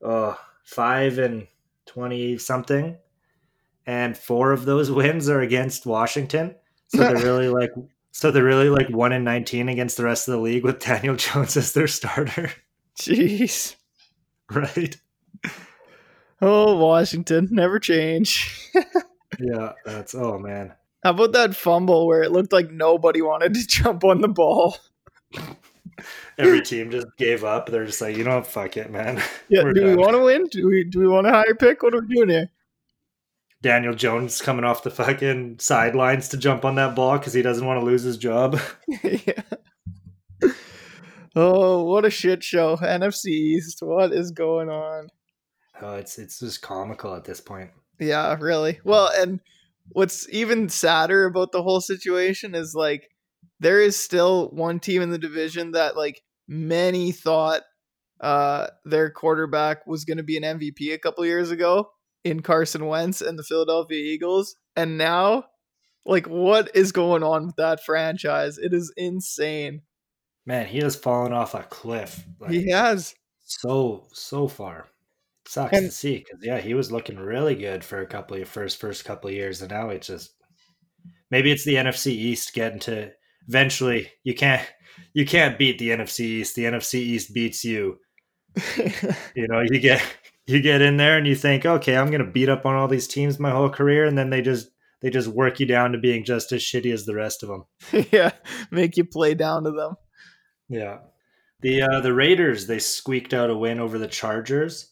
[0.00, 1.46] oh, five and
[1.86, 2.96] twenty something,
[3.86, 6.54] and four of those wins are against Washington.
[6.88, 7.70] So they're really like
[8.10, 11.16] so they're really like one in nineteen against the rest of the league with Daniel
[11.16, 12.52] Jones as their starter,
[12.98, 13.76] Jeez.
[14.50, 14.96] right?
[16.40, 18.70] Oh, Washington, never change.
[19.38, 20.74] Yeah, that's oh man.
[21.02, 24.76] How about that fumble where it looked like nobody wanted to jump on the ball?
[26.38, 27.68] Every team just gave up.
[27.68, 29.22] They're just like, you know what, fuck it, man.
[29.48, 30.46] Yeah, We're do we want to win?
[30.46, 31.82] Do we do we want a higher pick?
[31.82, 32.50] What are we doing here?
[33.62, 37.64] Daniel Jones coming off the fucking sidelines to jump on that ball because he doesn't
[37.64, 38.60] want to lose his job.
[39.02, 39.42] yeah.
[41.34, 42.76] Oh, what a shit show.
[42.76, 43.78] NFC East.
[43.80, 45.08] What is going on?
[45.80, 47.70] Oh, it's it's just comical at this point.
[47.98, 48.80] Yeah, really.
[48.84, 49.40] Well, and
[49.92, 53.08] what's even sadder about the whole situation is like
[53.60, 57.62] there is still one team in the division that like many thought
[58.20, 61.88] uh their quarterback was going to be an MVP a couple years ago
[62.24, 65.44] in Carson Wentz and the Philadelphia Eagles and now
[66.04, 68.58] like what is going on with that franchise?
[68.58, 69.82] It is insane.
[70.44, 72.24] Man, he has fallen off a cliff.
[72.40, 74.86] Like, He has so so far.
[75.46, 78.48] Sucks And- to see because yeah, he was looking really good for a couple of
[78.48, 80.32] first first couple of years, and now it's just
[81.30, 83.10] maybe it's the NFC East getting to
[83.48, 84.10] eventually.
[84.24, 84.66] You can't
[85.14, 86.54] you can't beat the NFC East.
[86.56, 87.98] The NFC East beats you.
[89.34, 90.02] You know, you get
[90.46, 93.08] you get in there and you think, okay, I'm gonna beat up on all these
[93.08, 94.68] teams my whole career, and then they just
[95.00, 98.06] they just work you down to being just as shitty as the rest of them.
[98.12, 98.32] yeah,
[98.70, 99.96] make you play down to them.
[100.68, 100.98] Yeah.
[101.60, 104.88] The uh, the Raiders they squeaked out a win over the Chargers.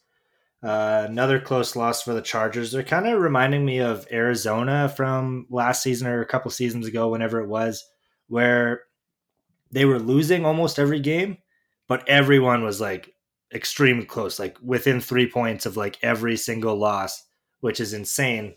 [0.63, 2.71] Uh, another close loss for the Chargers.
[2.71, 7.09] They're kind of reminding me of Arizona from last season or a couple seasons ago,
[7.09, 7.85] whenever it was,
[8.29, 8.83] where
[9.73, 11.39] they were losing almost every game,
[11.89, 13.15] but everyone was like
[13.55, 17.25] extremely close, like within three points of like every single loss,
[17.61, 18.55] which is insane.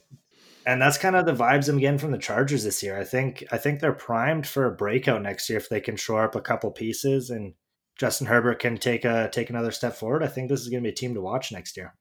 [0.65, 2.97] And that's kind of the vibes I'm getting from the Chargers this year.
[2.97, 6.23] I think I think they're primed for a breakout next year if they can shore
[6.23, 7.53] up a couple pieces and
[7.99, 10.23] Justin Herbert can take a take another step forward.
[10.23, 11.95] I think this is going to be a team to watch next year.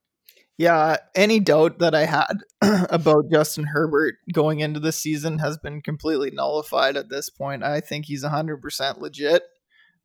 [0.58, 2.38] Yeah, any doubt that I had
[2.90, 7.64] about Justin Herbert going into the season has been completely nullified at this point.
[7.64, 9.42] I think he's 100% legit.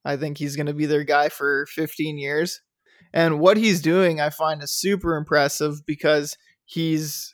[0.05, 2.61] I think he's going to be their guy for 15 years.
[3.17, 7.33] And what he's doing, I find is super impressive because he's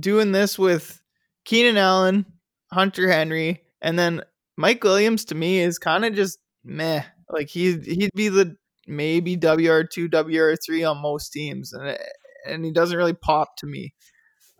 [0.00, 1.00] doing this with
[1.44, 2.26] Keenan Allen,
[2.72, 4.22] Hunter Henry, and then
[4.56, 7.04] Mike Williams to me is kind of just meh.
[7.28, 8.56] Like he he'd be the
[8.88, 11.96] maybe WR2, WR3 on most teams and
[12.44, 13.94] and he doesn't really pop to me.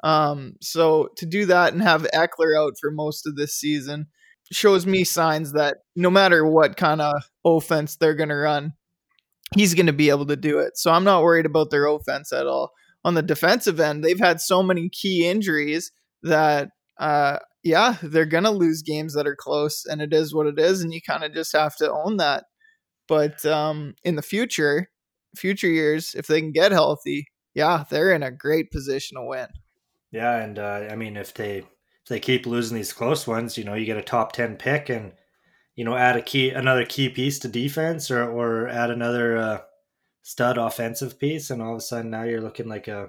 [0.05, 4.07] Um so to do that and have Ekeler out for most of this season
[4.53, 8.75] shows me signs that no matter what kind of offense they're going to run,
[9.57, 10.77] he's going to be able to do it.
[10.77, 12.71] So I'm not worried about their offense at all.
[13.05, 15.91] On the defensive end, they've had so many key injuries
[16.23, 20.47] that uh yeah, they're going to lose games that are close and it is what
[20.47, 22.45] it is and you kind of just have to own that.
[23.09, 24.91] But um in the future,
[25.35, 29.49] future years if they can get healthy, yeah, they're in a great position to win.
[30.13, 33.65] Yeah, and uh, I mean if they if they keep losing these close ones, you
[33.65, 35.13] know, you get a top ten pick and
[35.81, 39.61] you know add a key another key piece to defense or or add another uh,
[40.21, 43.09] stud offensive piece, and all of a sudden now you're looking like a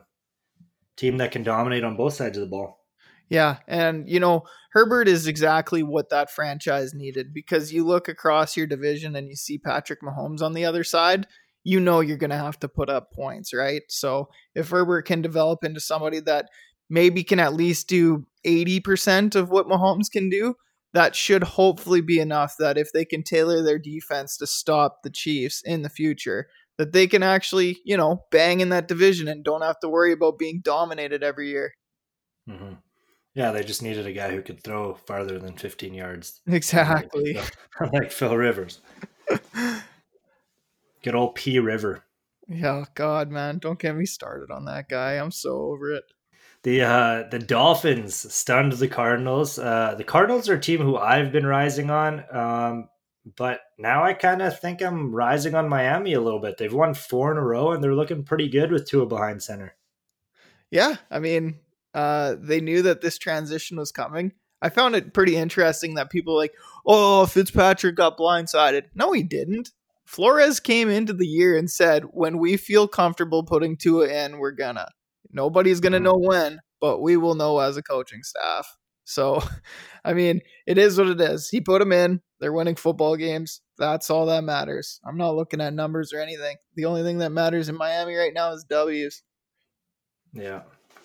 [0.96, 2.80] team that can dominate on both sides of the ball.
[3.28, 8.56] Yeah, and you know, Herbert is exactly what that franchise needed because you look across
[8.56, 11.28] your division and you see Patrick Mahomes on the other side,
[11.66, 13.82] you know you're going to have to put up points, right?
[13.90, 16.48] So, if Herbert can develop into somebody that
[16.90, 20.56] maybe can at least do 80% of what Mahomes can do,
[20.94, 25.10] that should hopefully be enough that if they can tailor their defense to stop the
[25.10, 29.44] Chiefs in the future, that they can actually, you know, bang in that division and
[29.44, 31.74] don't have to worry about being dominated every year.
[32.48, 32.74] hmm
[33.34, 37.34] Yeah, they just needed a guy who could throw farther than 15 yards, Exactly.
[37.80, 38.82] like, like Phil Rivers.
[41.04, 42.04] Good old P River.
[42.48, 45.14] Yeah, God, man, don't get me started on that guy.
[45.14, 46.04] I'm so over it.
[46.64, 49.58] The uh, the Dolphins stunned the Cardinals.
[49.58, 52.90] Uh, the Cardinals are a team who I've been rising on, um,
[53.36, 56.58] but now I kind of think I'm rising on Miami a little bit.
[56.58, 59.76] They've won four in a row, and they're looking pretty good with Tua behind center.
[60.70, 61.60] Yeah, I mean,
[61.94, 64.34] uh, they knew that this transition was coming.
[64.62, 66.54] I found it pretty interesting that people like,
[66.86, 68.84] oh, Fitzpatrick got blindsided.
[68.94, 69.72] No, he didn't.
[70.06, 74.52] Flores came into the year and said, when we feel comfortable putting Tua in, we're
[74.52, 74.88] gonna.
[75.34, 76.04] Nobody's gonna Mhm.
[76.04, 78.78] know when, but we will know as a coaching staff.
[79.04, 79.42] So,
[80.06, 81.50] I mean, it is what it is.
[81.50, 82.22] He put him in.
[82.40, 83.62] They're winning football games.
[83.78, 85.00] That's all that matters.
[85.06, 86.58] I'm not looking at numbers or anything.
[86.76, 89.24] The only thing that matters in Miami right now is W's.
[90.34, 90.62] Yeah,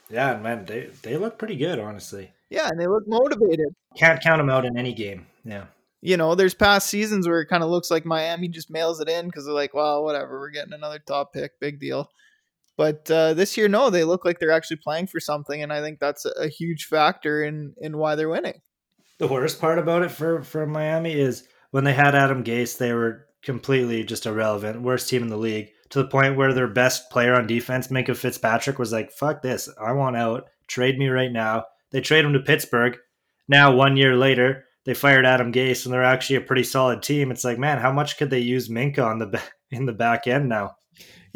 [0.08, 2.32] yeah, man, they they look pretty good, honestly.
[2.48, 3.74] Yeah, and they look motivated.
[3.96, 5.26] Can't count them out in any game.
[5.44, 5.66] Yeah.
[6.00, 9.08] You know, there's past seasons where it kind of looks like Miami just mails it
[9.08, 12.08] in because they're like, well, whatever, we're getting another top pick, big deal.
[12.76, 15.80] But uh, this year, no, they look like they're actually playing for something, and I
[15.80, 18.60] think that's a, huge factor in in why they're winning.
[19.18, 22.92] The worst part about it for for Miami is when they had Adam Gase, they
[22.92, 27.10] were completely just irrelevant, worst team in the league, to the point where their best
[27.10, 30.48] player on defense, Minkah Fitzpatrick, was like, "Fuck this, I want out.
[30.68, 32.98] Trade me right now." They trade him to Pittsburgh.
[33.48, 37.30] Now, one year later, they fired Adam Gase, and they're actually a pretty solid team.
[37.30, 40.48] It's like, man, how much could they use Minkah on the in the back end
[40.48, 40.76] now?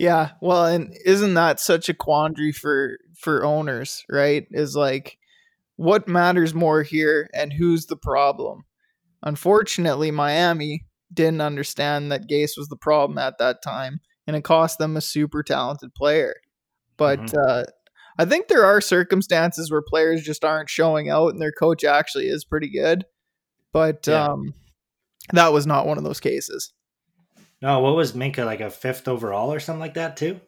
[0.01, 4.47] Yeah, well, and isn't that such a quandary for for owners, right?
[4.51, 5.19] Is like
[5.77, 8.63] what matters more here and who's the problem?
[9.23, 14.79] Unfortunately, Miami didn't understand that Gase was the problem at that time, and it cost
[14.79, 16.37] them a super talented player.
[16.97, 17.51] But mm-hmm.
[17.51, 17.65] uh,
[18.19, 22.29] I think there are circumstances where players just aren't showing out, and their coach actually
[22.29, 23.05] is pretty good.
[23.71, 24.29] But yeah.
[24.29, 24.55] um,
[25.35, 26.73] that was not one of those cases.
[27.63, 30.41] No, what was Minkah like a fifth overall or something like that too?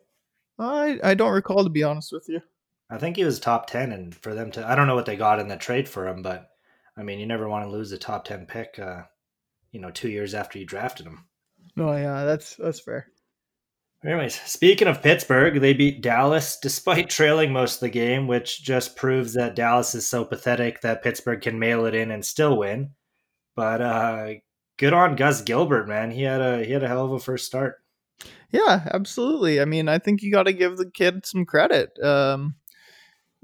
[0.59, 2.41] I I don't recall to be honest with you.
[2.91, 5.17] I think he was top ten, and for them to I don't know what they
[5.17, 6.51] got in the trade for him, but
[6.97, 9.03] I mean you never want to lose a top ten pick, uh,
[9.71, 11.27] you know, two years after you drafted him.
[11.79, 13.09] Oh yeah, that's that's fair.
[14.05, 18.97] Anyways, speaking of Pittsburgh, they beat Dallas despite trailing most of the game, which just
[18.97, 22.91] proves that Dallas is so pathetic that Pittsburgh can mail it in and still win.
[23.55, 24.33] But uh,
[24.83, 26.11] good on Gus Gilbert, man.
[26.11, 27.77] He had a he had a hell of a first start.
[28.51, 29.61] Yeah, absolutely.
[29.61, 31.97] I mean, I think you got to give the kid some credit.
[32.03, 32.57] Um,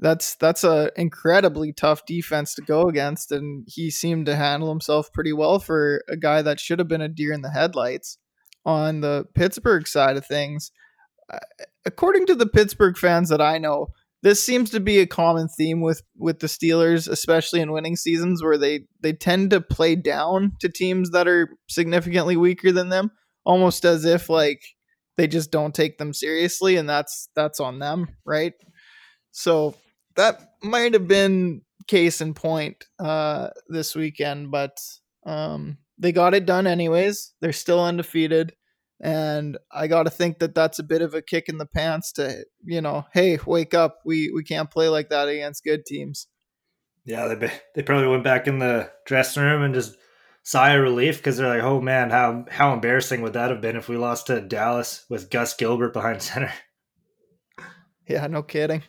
[0.01, 5.13] that's that's a incredibly tough defense to go against, and he seemed to handle himself
[5.13, 8.19] pretty well for a guy that should have been a deer in the headlights.
[8.67, 10.73] On the Pittsburgh side of things,
[11.33, 11.39] uh,
[11.87, 13.93] according to the Pittsburgh fans that I know,
[14.23, 18.43] this seems to be a common theme with with the Steelers, especially in winning seasons,
[18.43, 23.11] where they they tend to play down to teams that are significantly weaker than them,
[23.45, 24.61] almost as if like
[25.17, 28.55] they just don't take them seriously, and that's that's on them, right?
[29.31, 29.75] So
[30.17, 34.77] that might have been case in point uh, this weekend, but
[35.27, 37.35] um, they got it done anyways.
[37.41, 38.53] They're still undefeated.
[39.01, 42.13] And I got to think that that's a bit of a kick in the pants
[42.13, 44.01] to, you know, hey, wake up.
[44.05, 46.27] We we can't play like that against good teams.
[47.05, 49.97] Yeah, they they probably went back in the dressing room and just
[50.43, 53.77] sigh of relief because they're like, oh man, how how embarrassing would that have been
[53.77, 56.53] if we lost to Dallas with Gus Gilbert behind center?
[58.09, 58.83] Yeah, no kidding.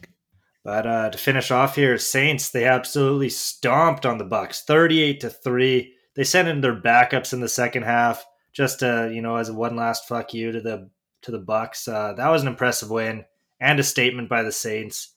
[0.63, 5.29] But uh, to finish off here, Saints they absolutely stomped on the Bucks, thirty-eight to
[5.29, 5.93] three.
[6.15, 8.25] They sent in their backups in the second half
[8.59, 10.89] just to you know as one last fuck you to the
[11.21, 11.87] to the Bucks.
[11.87, 13.23] Uh, that was an impressive win
[13.61, 15.15] and a statement by the Saints.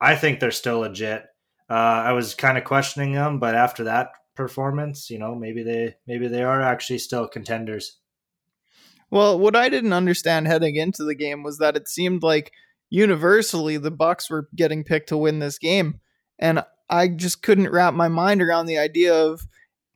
[0.00, 1.24] I think they're still legit.
[1.68, 5.96] Uh, I was kind of questioning them, but after that performance, you know, maybe they
[6.06, 7.98] maybe they are actually still contenders.
[9.10, 12.52] Well, what I didn't understand heading into the game was that it seemed like
[12.90, 15.98] universally the Bucks were getting picked to win this game,
[16.38, 19.48] and I just couldn't wrap my mind around the idea of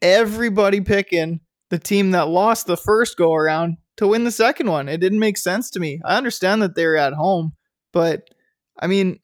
[0.03, 4.89] everybody picking the team that lost the first go around to win the second one.
[4.89, 6.01] It didn't make sense to me.
[6.05, 7.53] I understand that they're at home,
[7.93, 8.29] but
[8.79, 9.19] I mean,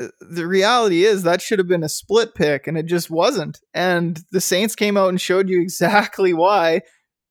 [0.00, 3.58] uh, the reality is that should have been a split pick and it just wasn't.
[3.74, 6.82] And the Saints came out and showed you exactly why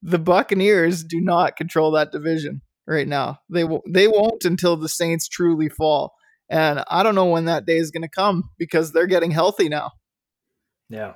[0.01, 3.39] the Buccaneers do not control that division right now.
[3.49, 6.13] They w- they won't until the Saints truly fall.
[6.49, 9.69] And I don't know when that day is going to come because they're getting healthy
[9.69, 9.91] now.
[10.89, 11.13] Yeah.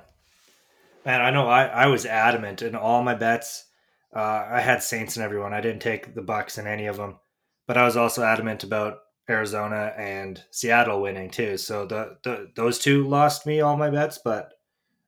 [1.06, 3.66] Man, I know I, I was adamant in all my bets.
[4.14, 5.54] Uh, I had Saints and everyone.
[5.54, 7.20] I didn't take the Bucks in any of them,
[7.68, 8.98] but I was also adamant about
[9.30, 11.58] Arizona and Seattle winning too.
[11.58, 14.54] So the, the those two lost me all my bets, but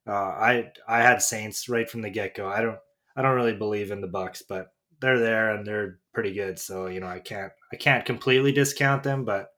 [0.07, 2.49] uh, I I had Saints right from the get go.
[2.49, 2.79] I don't
[3.17, 4.69] I don't really believe in the Bucks, but
[5.01, 6.61] they're there and they're pretty good.
[6.61, 9.49] So you know I can't I can't completely discount them, but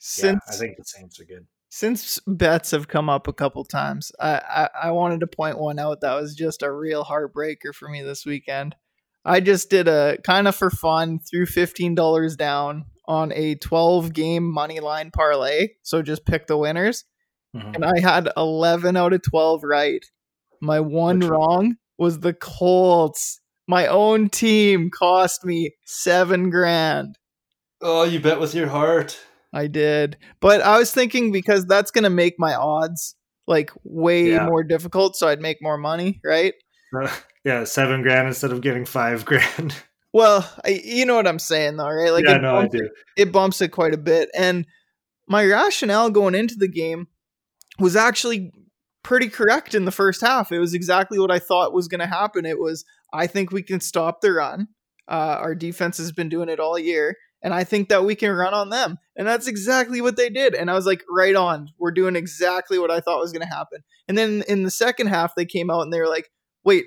[0.00, 3.64] since yeah, I think the Saints are good since bets have come up a couple
[3.64, 7.74] times, I, I, I wanted to point one out that was just a real heartbreaker
[7.74, 8.76] for me this weekend.
[9.24, 14.12] I just did a kind of for fun, threw fifteen dollars down on a twelve
[14.12, 15.70] game money line parlay.
[15.82, 17.02] So just pick the winners,
[17.56, 17.74] mm-hmm.
[17.74, 20.04] and I had eleven out of twelve right.
[20.60, 21.78] My one Which wrong one?
[21.98, 23.40] was the Colts.
[23.66, 27.18] My own team cost me seven grand.
[27.80, 29.18] Oh, you bet with your heart.
[29.54, 30.18] I did.
[30.40, 33.14] But I was thinking because that's going to make my odds
[33.46, 34.46] like way yeah.
[34.46, 35.16] more difficult.
[35.16, 36.54] So I'd make more money, right?
[36.94, 37.10] Uh,
[37.44, 39.74] yeah, seven grand instead of getting five grand.
[40.12, 42.12] Well, I, you know what I'm saying, though, right?
[42.12, 42.84] Like, yeah, no, bumps, I do.
[42.84, 44.28] It, it bumps it quite a bit.
[44.34, 44.66] And
[45.26, 47.08] my rationale going into the game
[47.78, 48.52] was actually
[49.02, 50.52] pretty correct in the first half.
[50.52, 52.46] It was exactly what I thought was going to happen.
[52.46, 54.68] It was, I think we can stop the run.
[55.08, 58.32] Uh, our defense has been doing it all year, and I think that we can
[58.32, 58.98] run on them.
[59.14, 60.54] And that's exactly what they did.
[60.54, 61.70] And I was like, right on.
[61.78, 63.84] We're doing exactly what I thought was going to happen.
[64.08, 66.30] And then in the second half, they came out and they were like,
[66.64, 66.86] wait,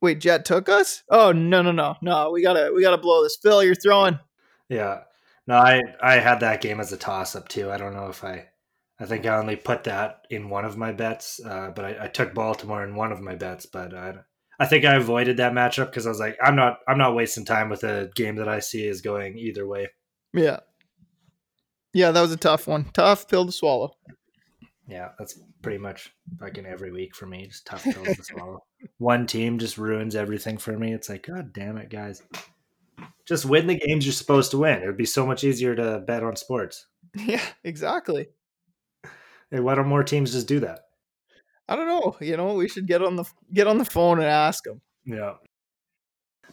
[0.00, 1.02] wait, Jet took us?
[1.10, 2.30] Oh no, no, no, no.
[2.30, 3.36] We gotta, we gotta blow this.
[3.40, 4.18] Phil, you're throwing.
[4.68, 5.02] Yeah.
[5.46, 7.70] No, I I had that game as a toss up too.
[7.70, 8.48] I don't know if I
[9.00, 12.06] I think I only put that in one of my bets, uh, but I, I,
[12.06, 13.66] took Baltimore in one of my bets.
[13.66, 14.14] But I,
[14.62, 17.44] I think I avoided that matchup because I was like, I'm not, I'm not wasting
[17.44, 19.88] time with a game that I see is going either way.
[20.32, 20.60] Yeah,
[21.92, 23.96] yeah, that was a tough one, tough pill to swallow.
[24.88, 27.46] Yeah, that's pretty much fucking every week for me.
[27.46, 28.64] Just tough pills to swallow.
[28.98, 30.92] One team just ruins everything for me.
[30.92, 32.22] It's like, god damn it, guys.
[33.26, 34.82] Just win the games you're supposed to win.
[34.82, 36.86] It would be so much easier to bet on sports.
[37.14, 38.28] Yeah, exactly.
[39.50, 40.80] Hey, why don't more teams just do that?
[41.72, 42.16] I don't know.
[42.20, 44.82] You know, we should get on the get on the phone and ask them.
[45.06, 45.34] Yeah.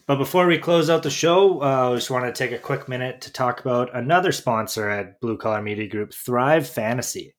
[0.06, 2.88] But before we close out the show, uh, I just want to take a quick
[2.88, 7.34] minute to talk about another sponsor at Blue Collar Media Group, Thrive Fantasy.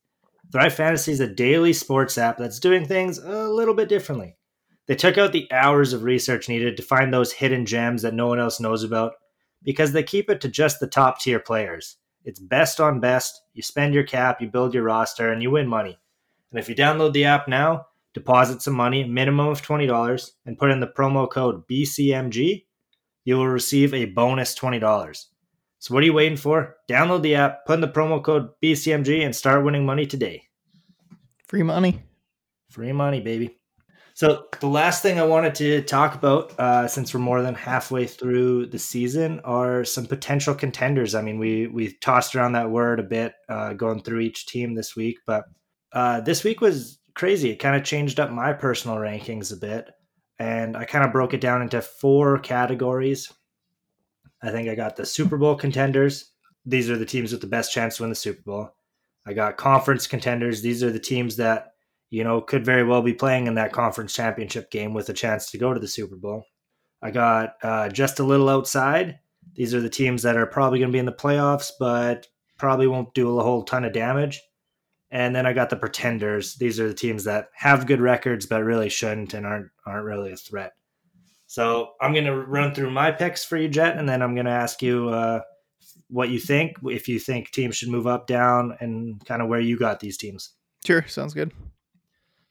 [0.51, 4.37] Thrive Fantasy is a daily sports app that's doing things a little bit differently.
[4.87, 8.27] They took out the hours of research needed to find those hidden gems that no
[8.27, 9.13] one else knows about
[9.63, 11.97] because they keep it to just the top tier players.
[12.23, 13.41] It's best on best.
[13.53, 15.97] You spend your cap, you build your roster, and you win money.
[16.51, 20.71] And if you download the app now, deposit some money, minimum of $20, and put
[20.71, 22.65] in the promo code BCMG,
[23.23, 25.25] you will receive a bonus $20.
[25.79, 26.75] So what are you waiting for?
[26.89, 30.43] Download the app, put in the promo code BCMG, and start winning money today.
[31.47, 32.03] Free money.
[32.69, 33.57] Free money, baby.
[34.13, 38.05] So the last thing I wanted to talk about, uh, since we're more than halfway
[38.05, 41.15] through the season, are some potential contenders.
[41.15, 44.75] I mean, we we tossed around that word a bit uh, going through each team
[44.75, 45.45] this week, but
[45.93, 47.51] uh, this week was crazy.
[47.51, 49.91] It kind of changed up my personal rankings a bit,
[50.39, 53.31] and I kind of broke it down into four categories.
[54.41, 56.31] I think I got the Super Bowl contenders.
[56.65, 58.69] These are the teams with the best chance to win the Super Bowl.
[59.25, 60.61] I got conference contenders.
[60.61, 61.71] These are the teams that
[62.11, 65.49] you know, could very well be playing in that conference championship game with a chance
[65.49, 66.45] to go to the Super Bowl.
[67.01, 69.17] I got uh, just a little outside.
[69.55, 72.27] These are the teams that are probably going to be in the playoffs, but
[72.59, 74.41] probably won't do a whole ton of damage.
[75.11, 76.55] And then I got the pretenders.
[76.55, 80.31] These are the teams that have good records, but really shouldn't and aren't aren't really
[80.31, 80.73] a threat.
[81.47, 84.45] So I'm going to run through my picks for you, Jet, and then I'm going
[84.45, 85.41] to ask you uh,
[86.07, 86.77] what you think.
[86.85, 90.15] If you think teams should move up, down, and kind of where you got these
[90.15, 90.51] teams.
[90.85, 91.51] Sure, sounds good.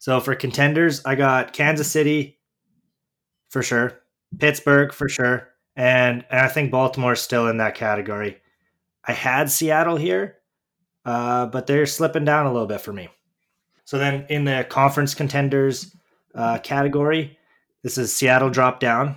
[0.00, 2.38] So for contenders, I got Kansas City
[3.48, 4.00] for sure,
[4.38, 8.38] Pittsburgh for sure, and, and I think Baltimore is still in that category.
[9.04, 10.36] I had Seattle here,
[11.04, 13.08] uh, but they're slipping down a little bit for me.
[13.84, 15.94] So then in the conference contenders
[16.34, 17.38] uh, category,
[17.82, 19.16] this is Seattle drop down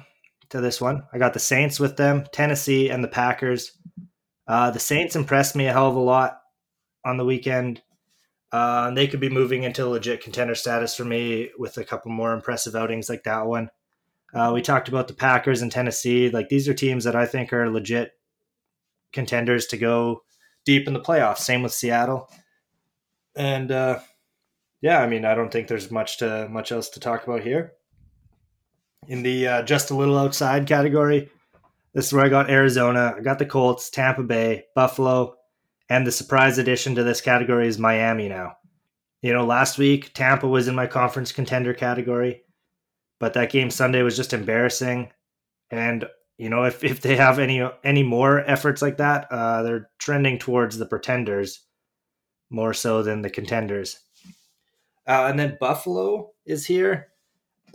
[0.49, 1.03] to this one.
[1.13, 3.77] I got the Saints with them, Tennessee, and the Packers.
[4.47, 6.41] Uh, the Saints impressed me a hell of a lot
[7.05, 7.81] on the weekend.
[8.51, 12.33] Uh, they could be moving into legit contender status for me with a couple more
[12.33, 13.69] impressive outings like that one.
[14.33, 16.29] Uh, we talked about the Packers and Tennessee.
[16.29, 18.11] Like these are teams that I think are legit
[19.11, 20.23] contenders to go
[20.65, 21.39] deep in the playoffs.
[21.39, 22.29] Same with Seattle.
[23.35, 23.99] And uh,
[24.81, 27.73] yeah, I mean, I don't think there's much to much else to talk about here.
[29.07, 31.29] In the uh, just a little outside category,
[31.93, 33.15] this is where I got Arizona.
[33.17, 35.35] I got the Colts, Tampa Bay, Buffalo,
[35.89, 38.57] and the surprise addition to this category is Miami now.
[39.21, 42.43] You know, last week Tampa was in my conference contender category,
[43.19, 45.11] but that game Sunday was just embarrassing.
[45.71, 46.05] And
[46.37, 50.39] you know, if, if they have any any more efforts like that, uh, they're trending
[50.39, 51.61] towards the pretenders
[52.49, 53.99] more so than the contenders.
[55.07, 57.09] Uh, and then Buffalo is here,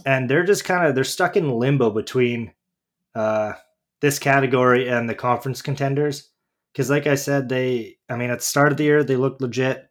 [0.07, 2.53] and they're just kind of they're stuck in limbo between
[3.15, 3.53] uh,
[4.01, 6.31] this category and the conference contenders
[6.73, 9.41] because like I said, they I mean at the start of the year they looked
[9.41, 9.89] legit.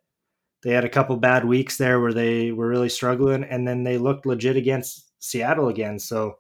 [0.64, 3.98] They had a couple bad weeks there where they were really struggling, and then they
[3.98, 6.00] looked legit against Seattle again.
[6.00, 6.38] So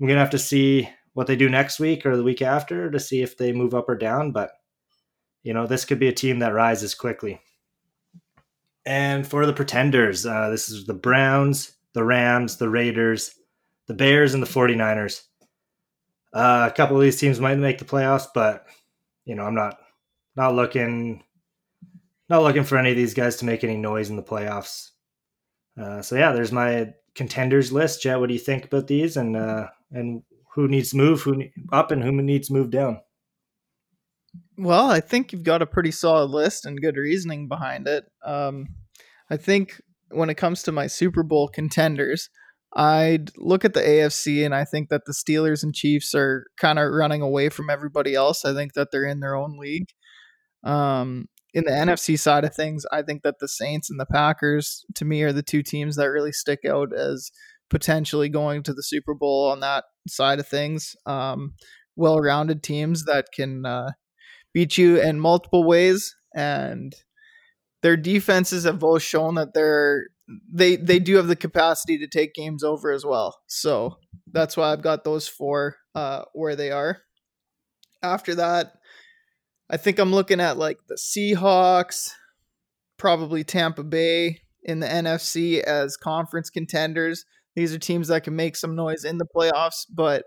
[0.00, 3.00] I'm gonna have to see what they do next week or the week after to
[3.00, 4.32] see if they move up or down.
[4.32, 4.50] But
[5.42, 7.40] you know, this could be a team that rises quickly.
[8.86, 13.34] And for the pretenders, uh, this is the Browns, the Rams, the Raiders,
[13.86, 15.22] the Bears, and the 49ers.
[16.32, 18.66] Uh, a couple of these teams might make the playoffs, but
[19.24, 19.78] you know, I'm not
[20.36, 21.22] not looking
[22.28, 24.90] not looking for any of these guys to make any noise in the playoffs.
[25.80, 28.02] Uh, so yeah, there's my contenders list.
[28.02, 30.22] Jet, what do you think about these, and uh, and
[30.54, 33.00] who needs to move, who up, and who needs to move down?
[34.56, 38.04] Well, I think you've got a pretty solid list and good reasoning behind it.
[38.24, 38.68] Um,
[39.30, 39.80] I think
[40.10, 42.30] when it comes to my Super Bowl contenders,
[42.76, 46.78] I'd look at the AFC and I think that the Steelers and Chiefs are kind
[46.78, 48.44] of running away from everybody else.
[48.44, 49.88] I think that they're in their own league.
[50.64, 54.84] Um, in the NFC side of things, I think that the Saints and the Packers,
[54.96, 57.30] to me, are the two teams that really stick out as
[57.70, 60.94] potentially going to the Super Bowl on that side of things.
[61.06, 61.54] Um,
[61.96, 63.92] well rounded teams that can uh,
[64.52, 66.14] beat you in multiple ways.
[66.34, 66.94] And
[67.82, 70.06] their defenses have both shown that they're
[70.50, 73.40] they they do have the capacity to take games over as well.
[73.46, 73.96] So
[74.32, 76.98] that's why I've got those four uh, where they are.
[78.02, 78.72] After that,
[79.70, 82.10] I think I'm looking at like the Seahawks,
[82.96, 87.24] probably Tampa Bay in the NFC as conference contenders.
[87.54, 90.24] These are teams that can make some noise in the playoffs, but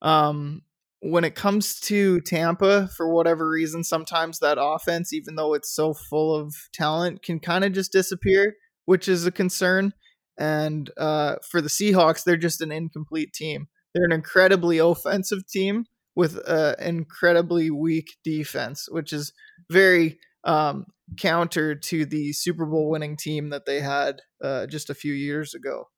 [0.00, 0.62] um,
[1.00, 5.94] when it comes to Tampa, for whatever reason, sometimes that offense, even though it's so
[5.94, 8.54] full of talent, can kind of just disappear,
[8.84, 9.92] which is a concern.
[10.38, 13.68] And uh, for the Seahawks, they're just an incomplete team.
[13.94, 19.32] They're an incredibly offensive team, with an incredibly weak defense, which is
[19.70, 20.86] very um,
[21.18, 25.54] counter to the Super Bowl winning team that they had uh, just a few years
[25.54, 25.88] ago.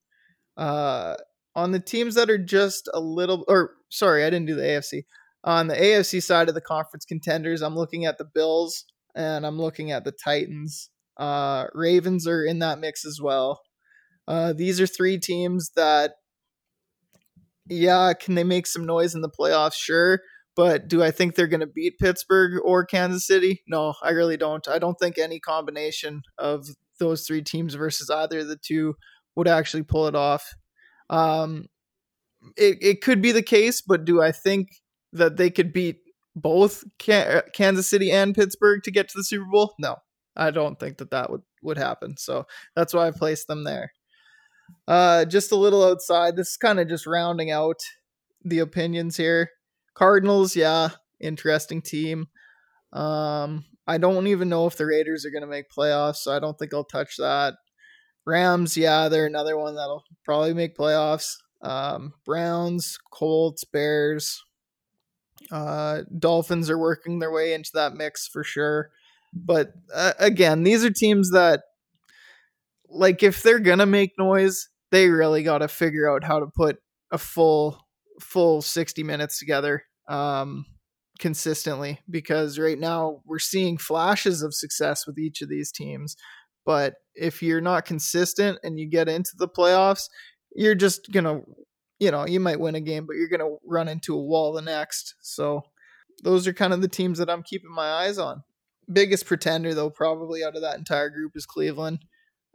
[0.57, 1.17] Uh,
[1.57, 5.03] on the teams that are just a little, or sorry, I didn't do the AFC.
[5.45, 8.85] On the AFC side of the conference contenders, I'm looking at the Bills
[9.15, 10.91] and I'm looking at the Titans.
[11.17, 13.61] Uh, Ravens are in that mix as well.
[14.27, 16.13] Uh, these are three teams that
[17.67, 19.75] yeah, can they make some noise in the playoffs?
[19.75, 20.21] Sure.
[20.57, 23.63] But do I think they're going to beat Pittsburgh or Kansas City?
[23.67, 24.67] No, I really don't.
[24.69, 26.67] I don't think any combination of
[27.01, 28.95] those three teams versus either of the two
[29.37, 30.55] would actually pull it off.
[31.11, 31.67] Um,
[32.57, 34.69] it, it could be the case, but do I think
[35.13, 35.99] that they could beat
[36.37, 39.75] both Kansas City and Pittsburgh to get to the Super Bowl?
[39.79, 39.97] No,
[40.37, 42.17] I don't think that that would, would happen.
[42.17, 43.93] So that's why I placed them there.
[44.89, 46.37] Uh, just a little outside.
[46.37, 47.81] This is kind of just rounding out
[48.45, 49.51] the opinions here.
[49.95, 52.29] Cardinals, yeah, interesting team.
[52.93, 56.39] Um, I don't even know if the Raiders are going to make playoffs, so I
[56.39, 57.55] don't think I'll touch that.
[58.27, 61.37] Rams, yeah, they're another one that'll probably make playoffs.
[61.63, 64.45] Um, Browns, Colts, Bears,
[65.51, 68.91] uh, Dolphins are working their way into that mix for sure.
[69.33, 71.63] But uh, again, these are teams that
[72.89, 76.79] like if they're gonna make noise, they really got to figure out how to put
[77.11, 77.81] a full
[78.21, 80.65] full 60 minutes together um,
[81.19, 86.17] consistently because right now we're seeing flashes of success with each of these teams.
[86.65, 90.09] But if you're not consistent and you get into the playoffs,
[90.55, 91.41] you're just gonna,
[91.99, 94.63] you know, you might win a game, but you're gonna run into a wall the
[94.63, 95.15] next.
[95.21, 95.63] So
[96.23, 98.43] those are kind of the teams that I'm keeping my eyes on.
[98.93, 102.05] Biggest pretender though, probably out of that entire group is Cleveland.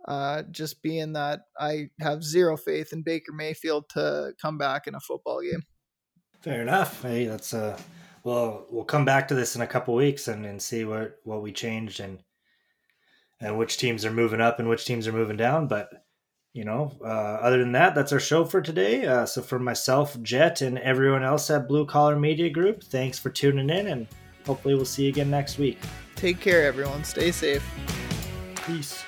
[0.08, 4.96] Uh, just being that I have zero faith in Baker Mayfield to come back in
[4.96, 5.64] a football game.
[6.42, 7.02] Fair enough.
[7.02, 7.78] Hey, that's uh
[8.24, 11.42] well, we'll come back to this in a couple weeks and, and see what what
[11.42, 12.20] we changed and
[13.40, 15.68] and which teams are moving up and which teams are moving down.
[15.68, 15.90] But
[16.54, 19.06] you know, uh, other than that, that's our show for today.
[19.06, 23.30] Uh, so for myself, Jet, and everyone else at Blue Collar Media Group, thanks for
[23.30, 24.08] tuning in, and
[24.46, 25.78] hopefully we'll see you again next week.
[26.16, 27.04] Take care, everyone.
[27.04, 27.64] Stay safe.
[28.66, 29.04] Peace.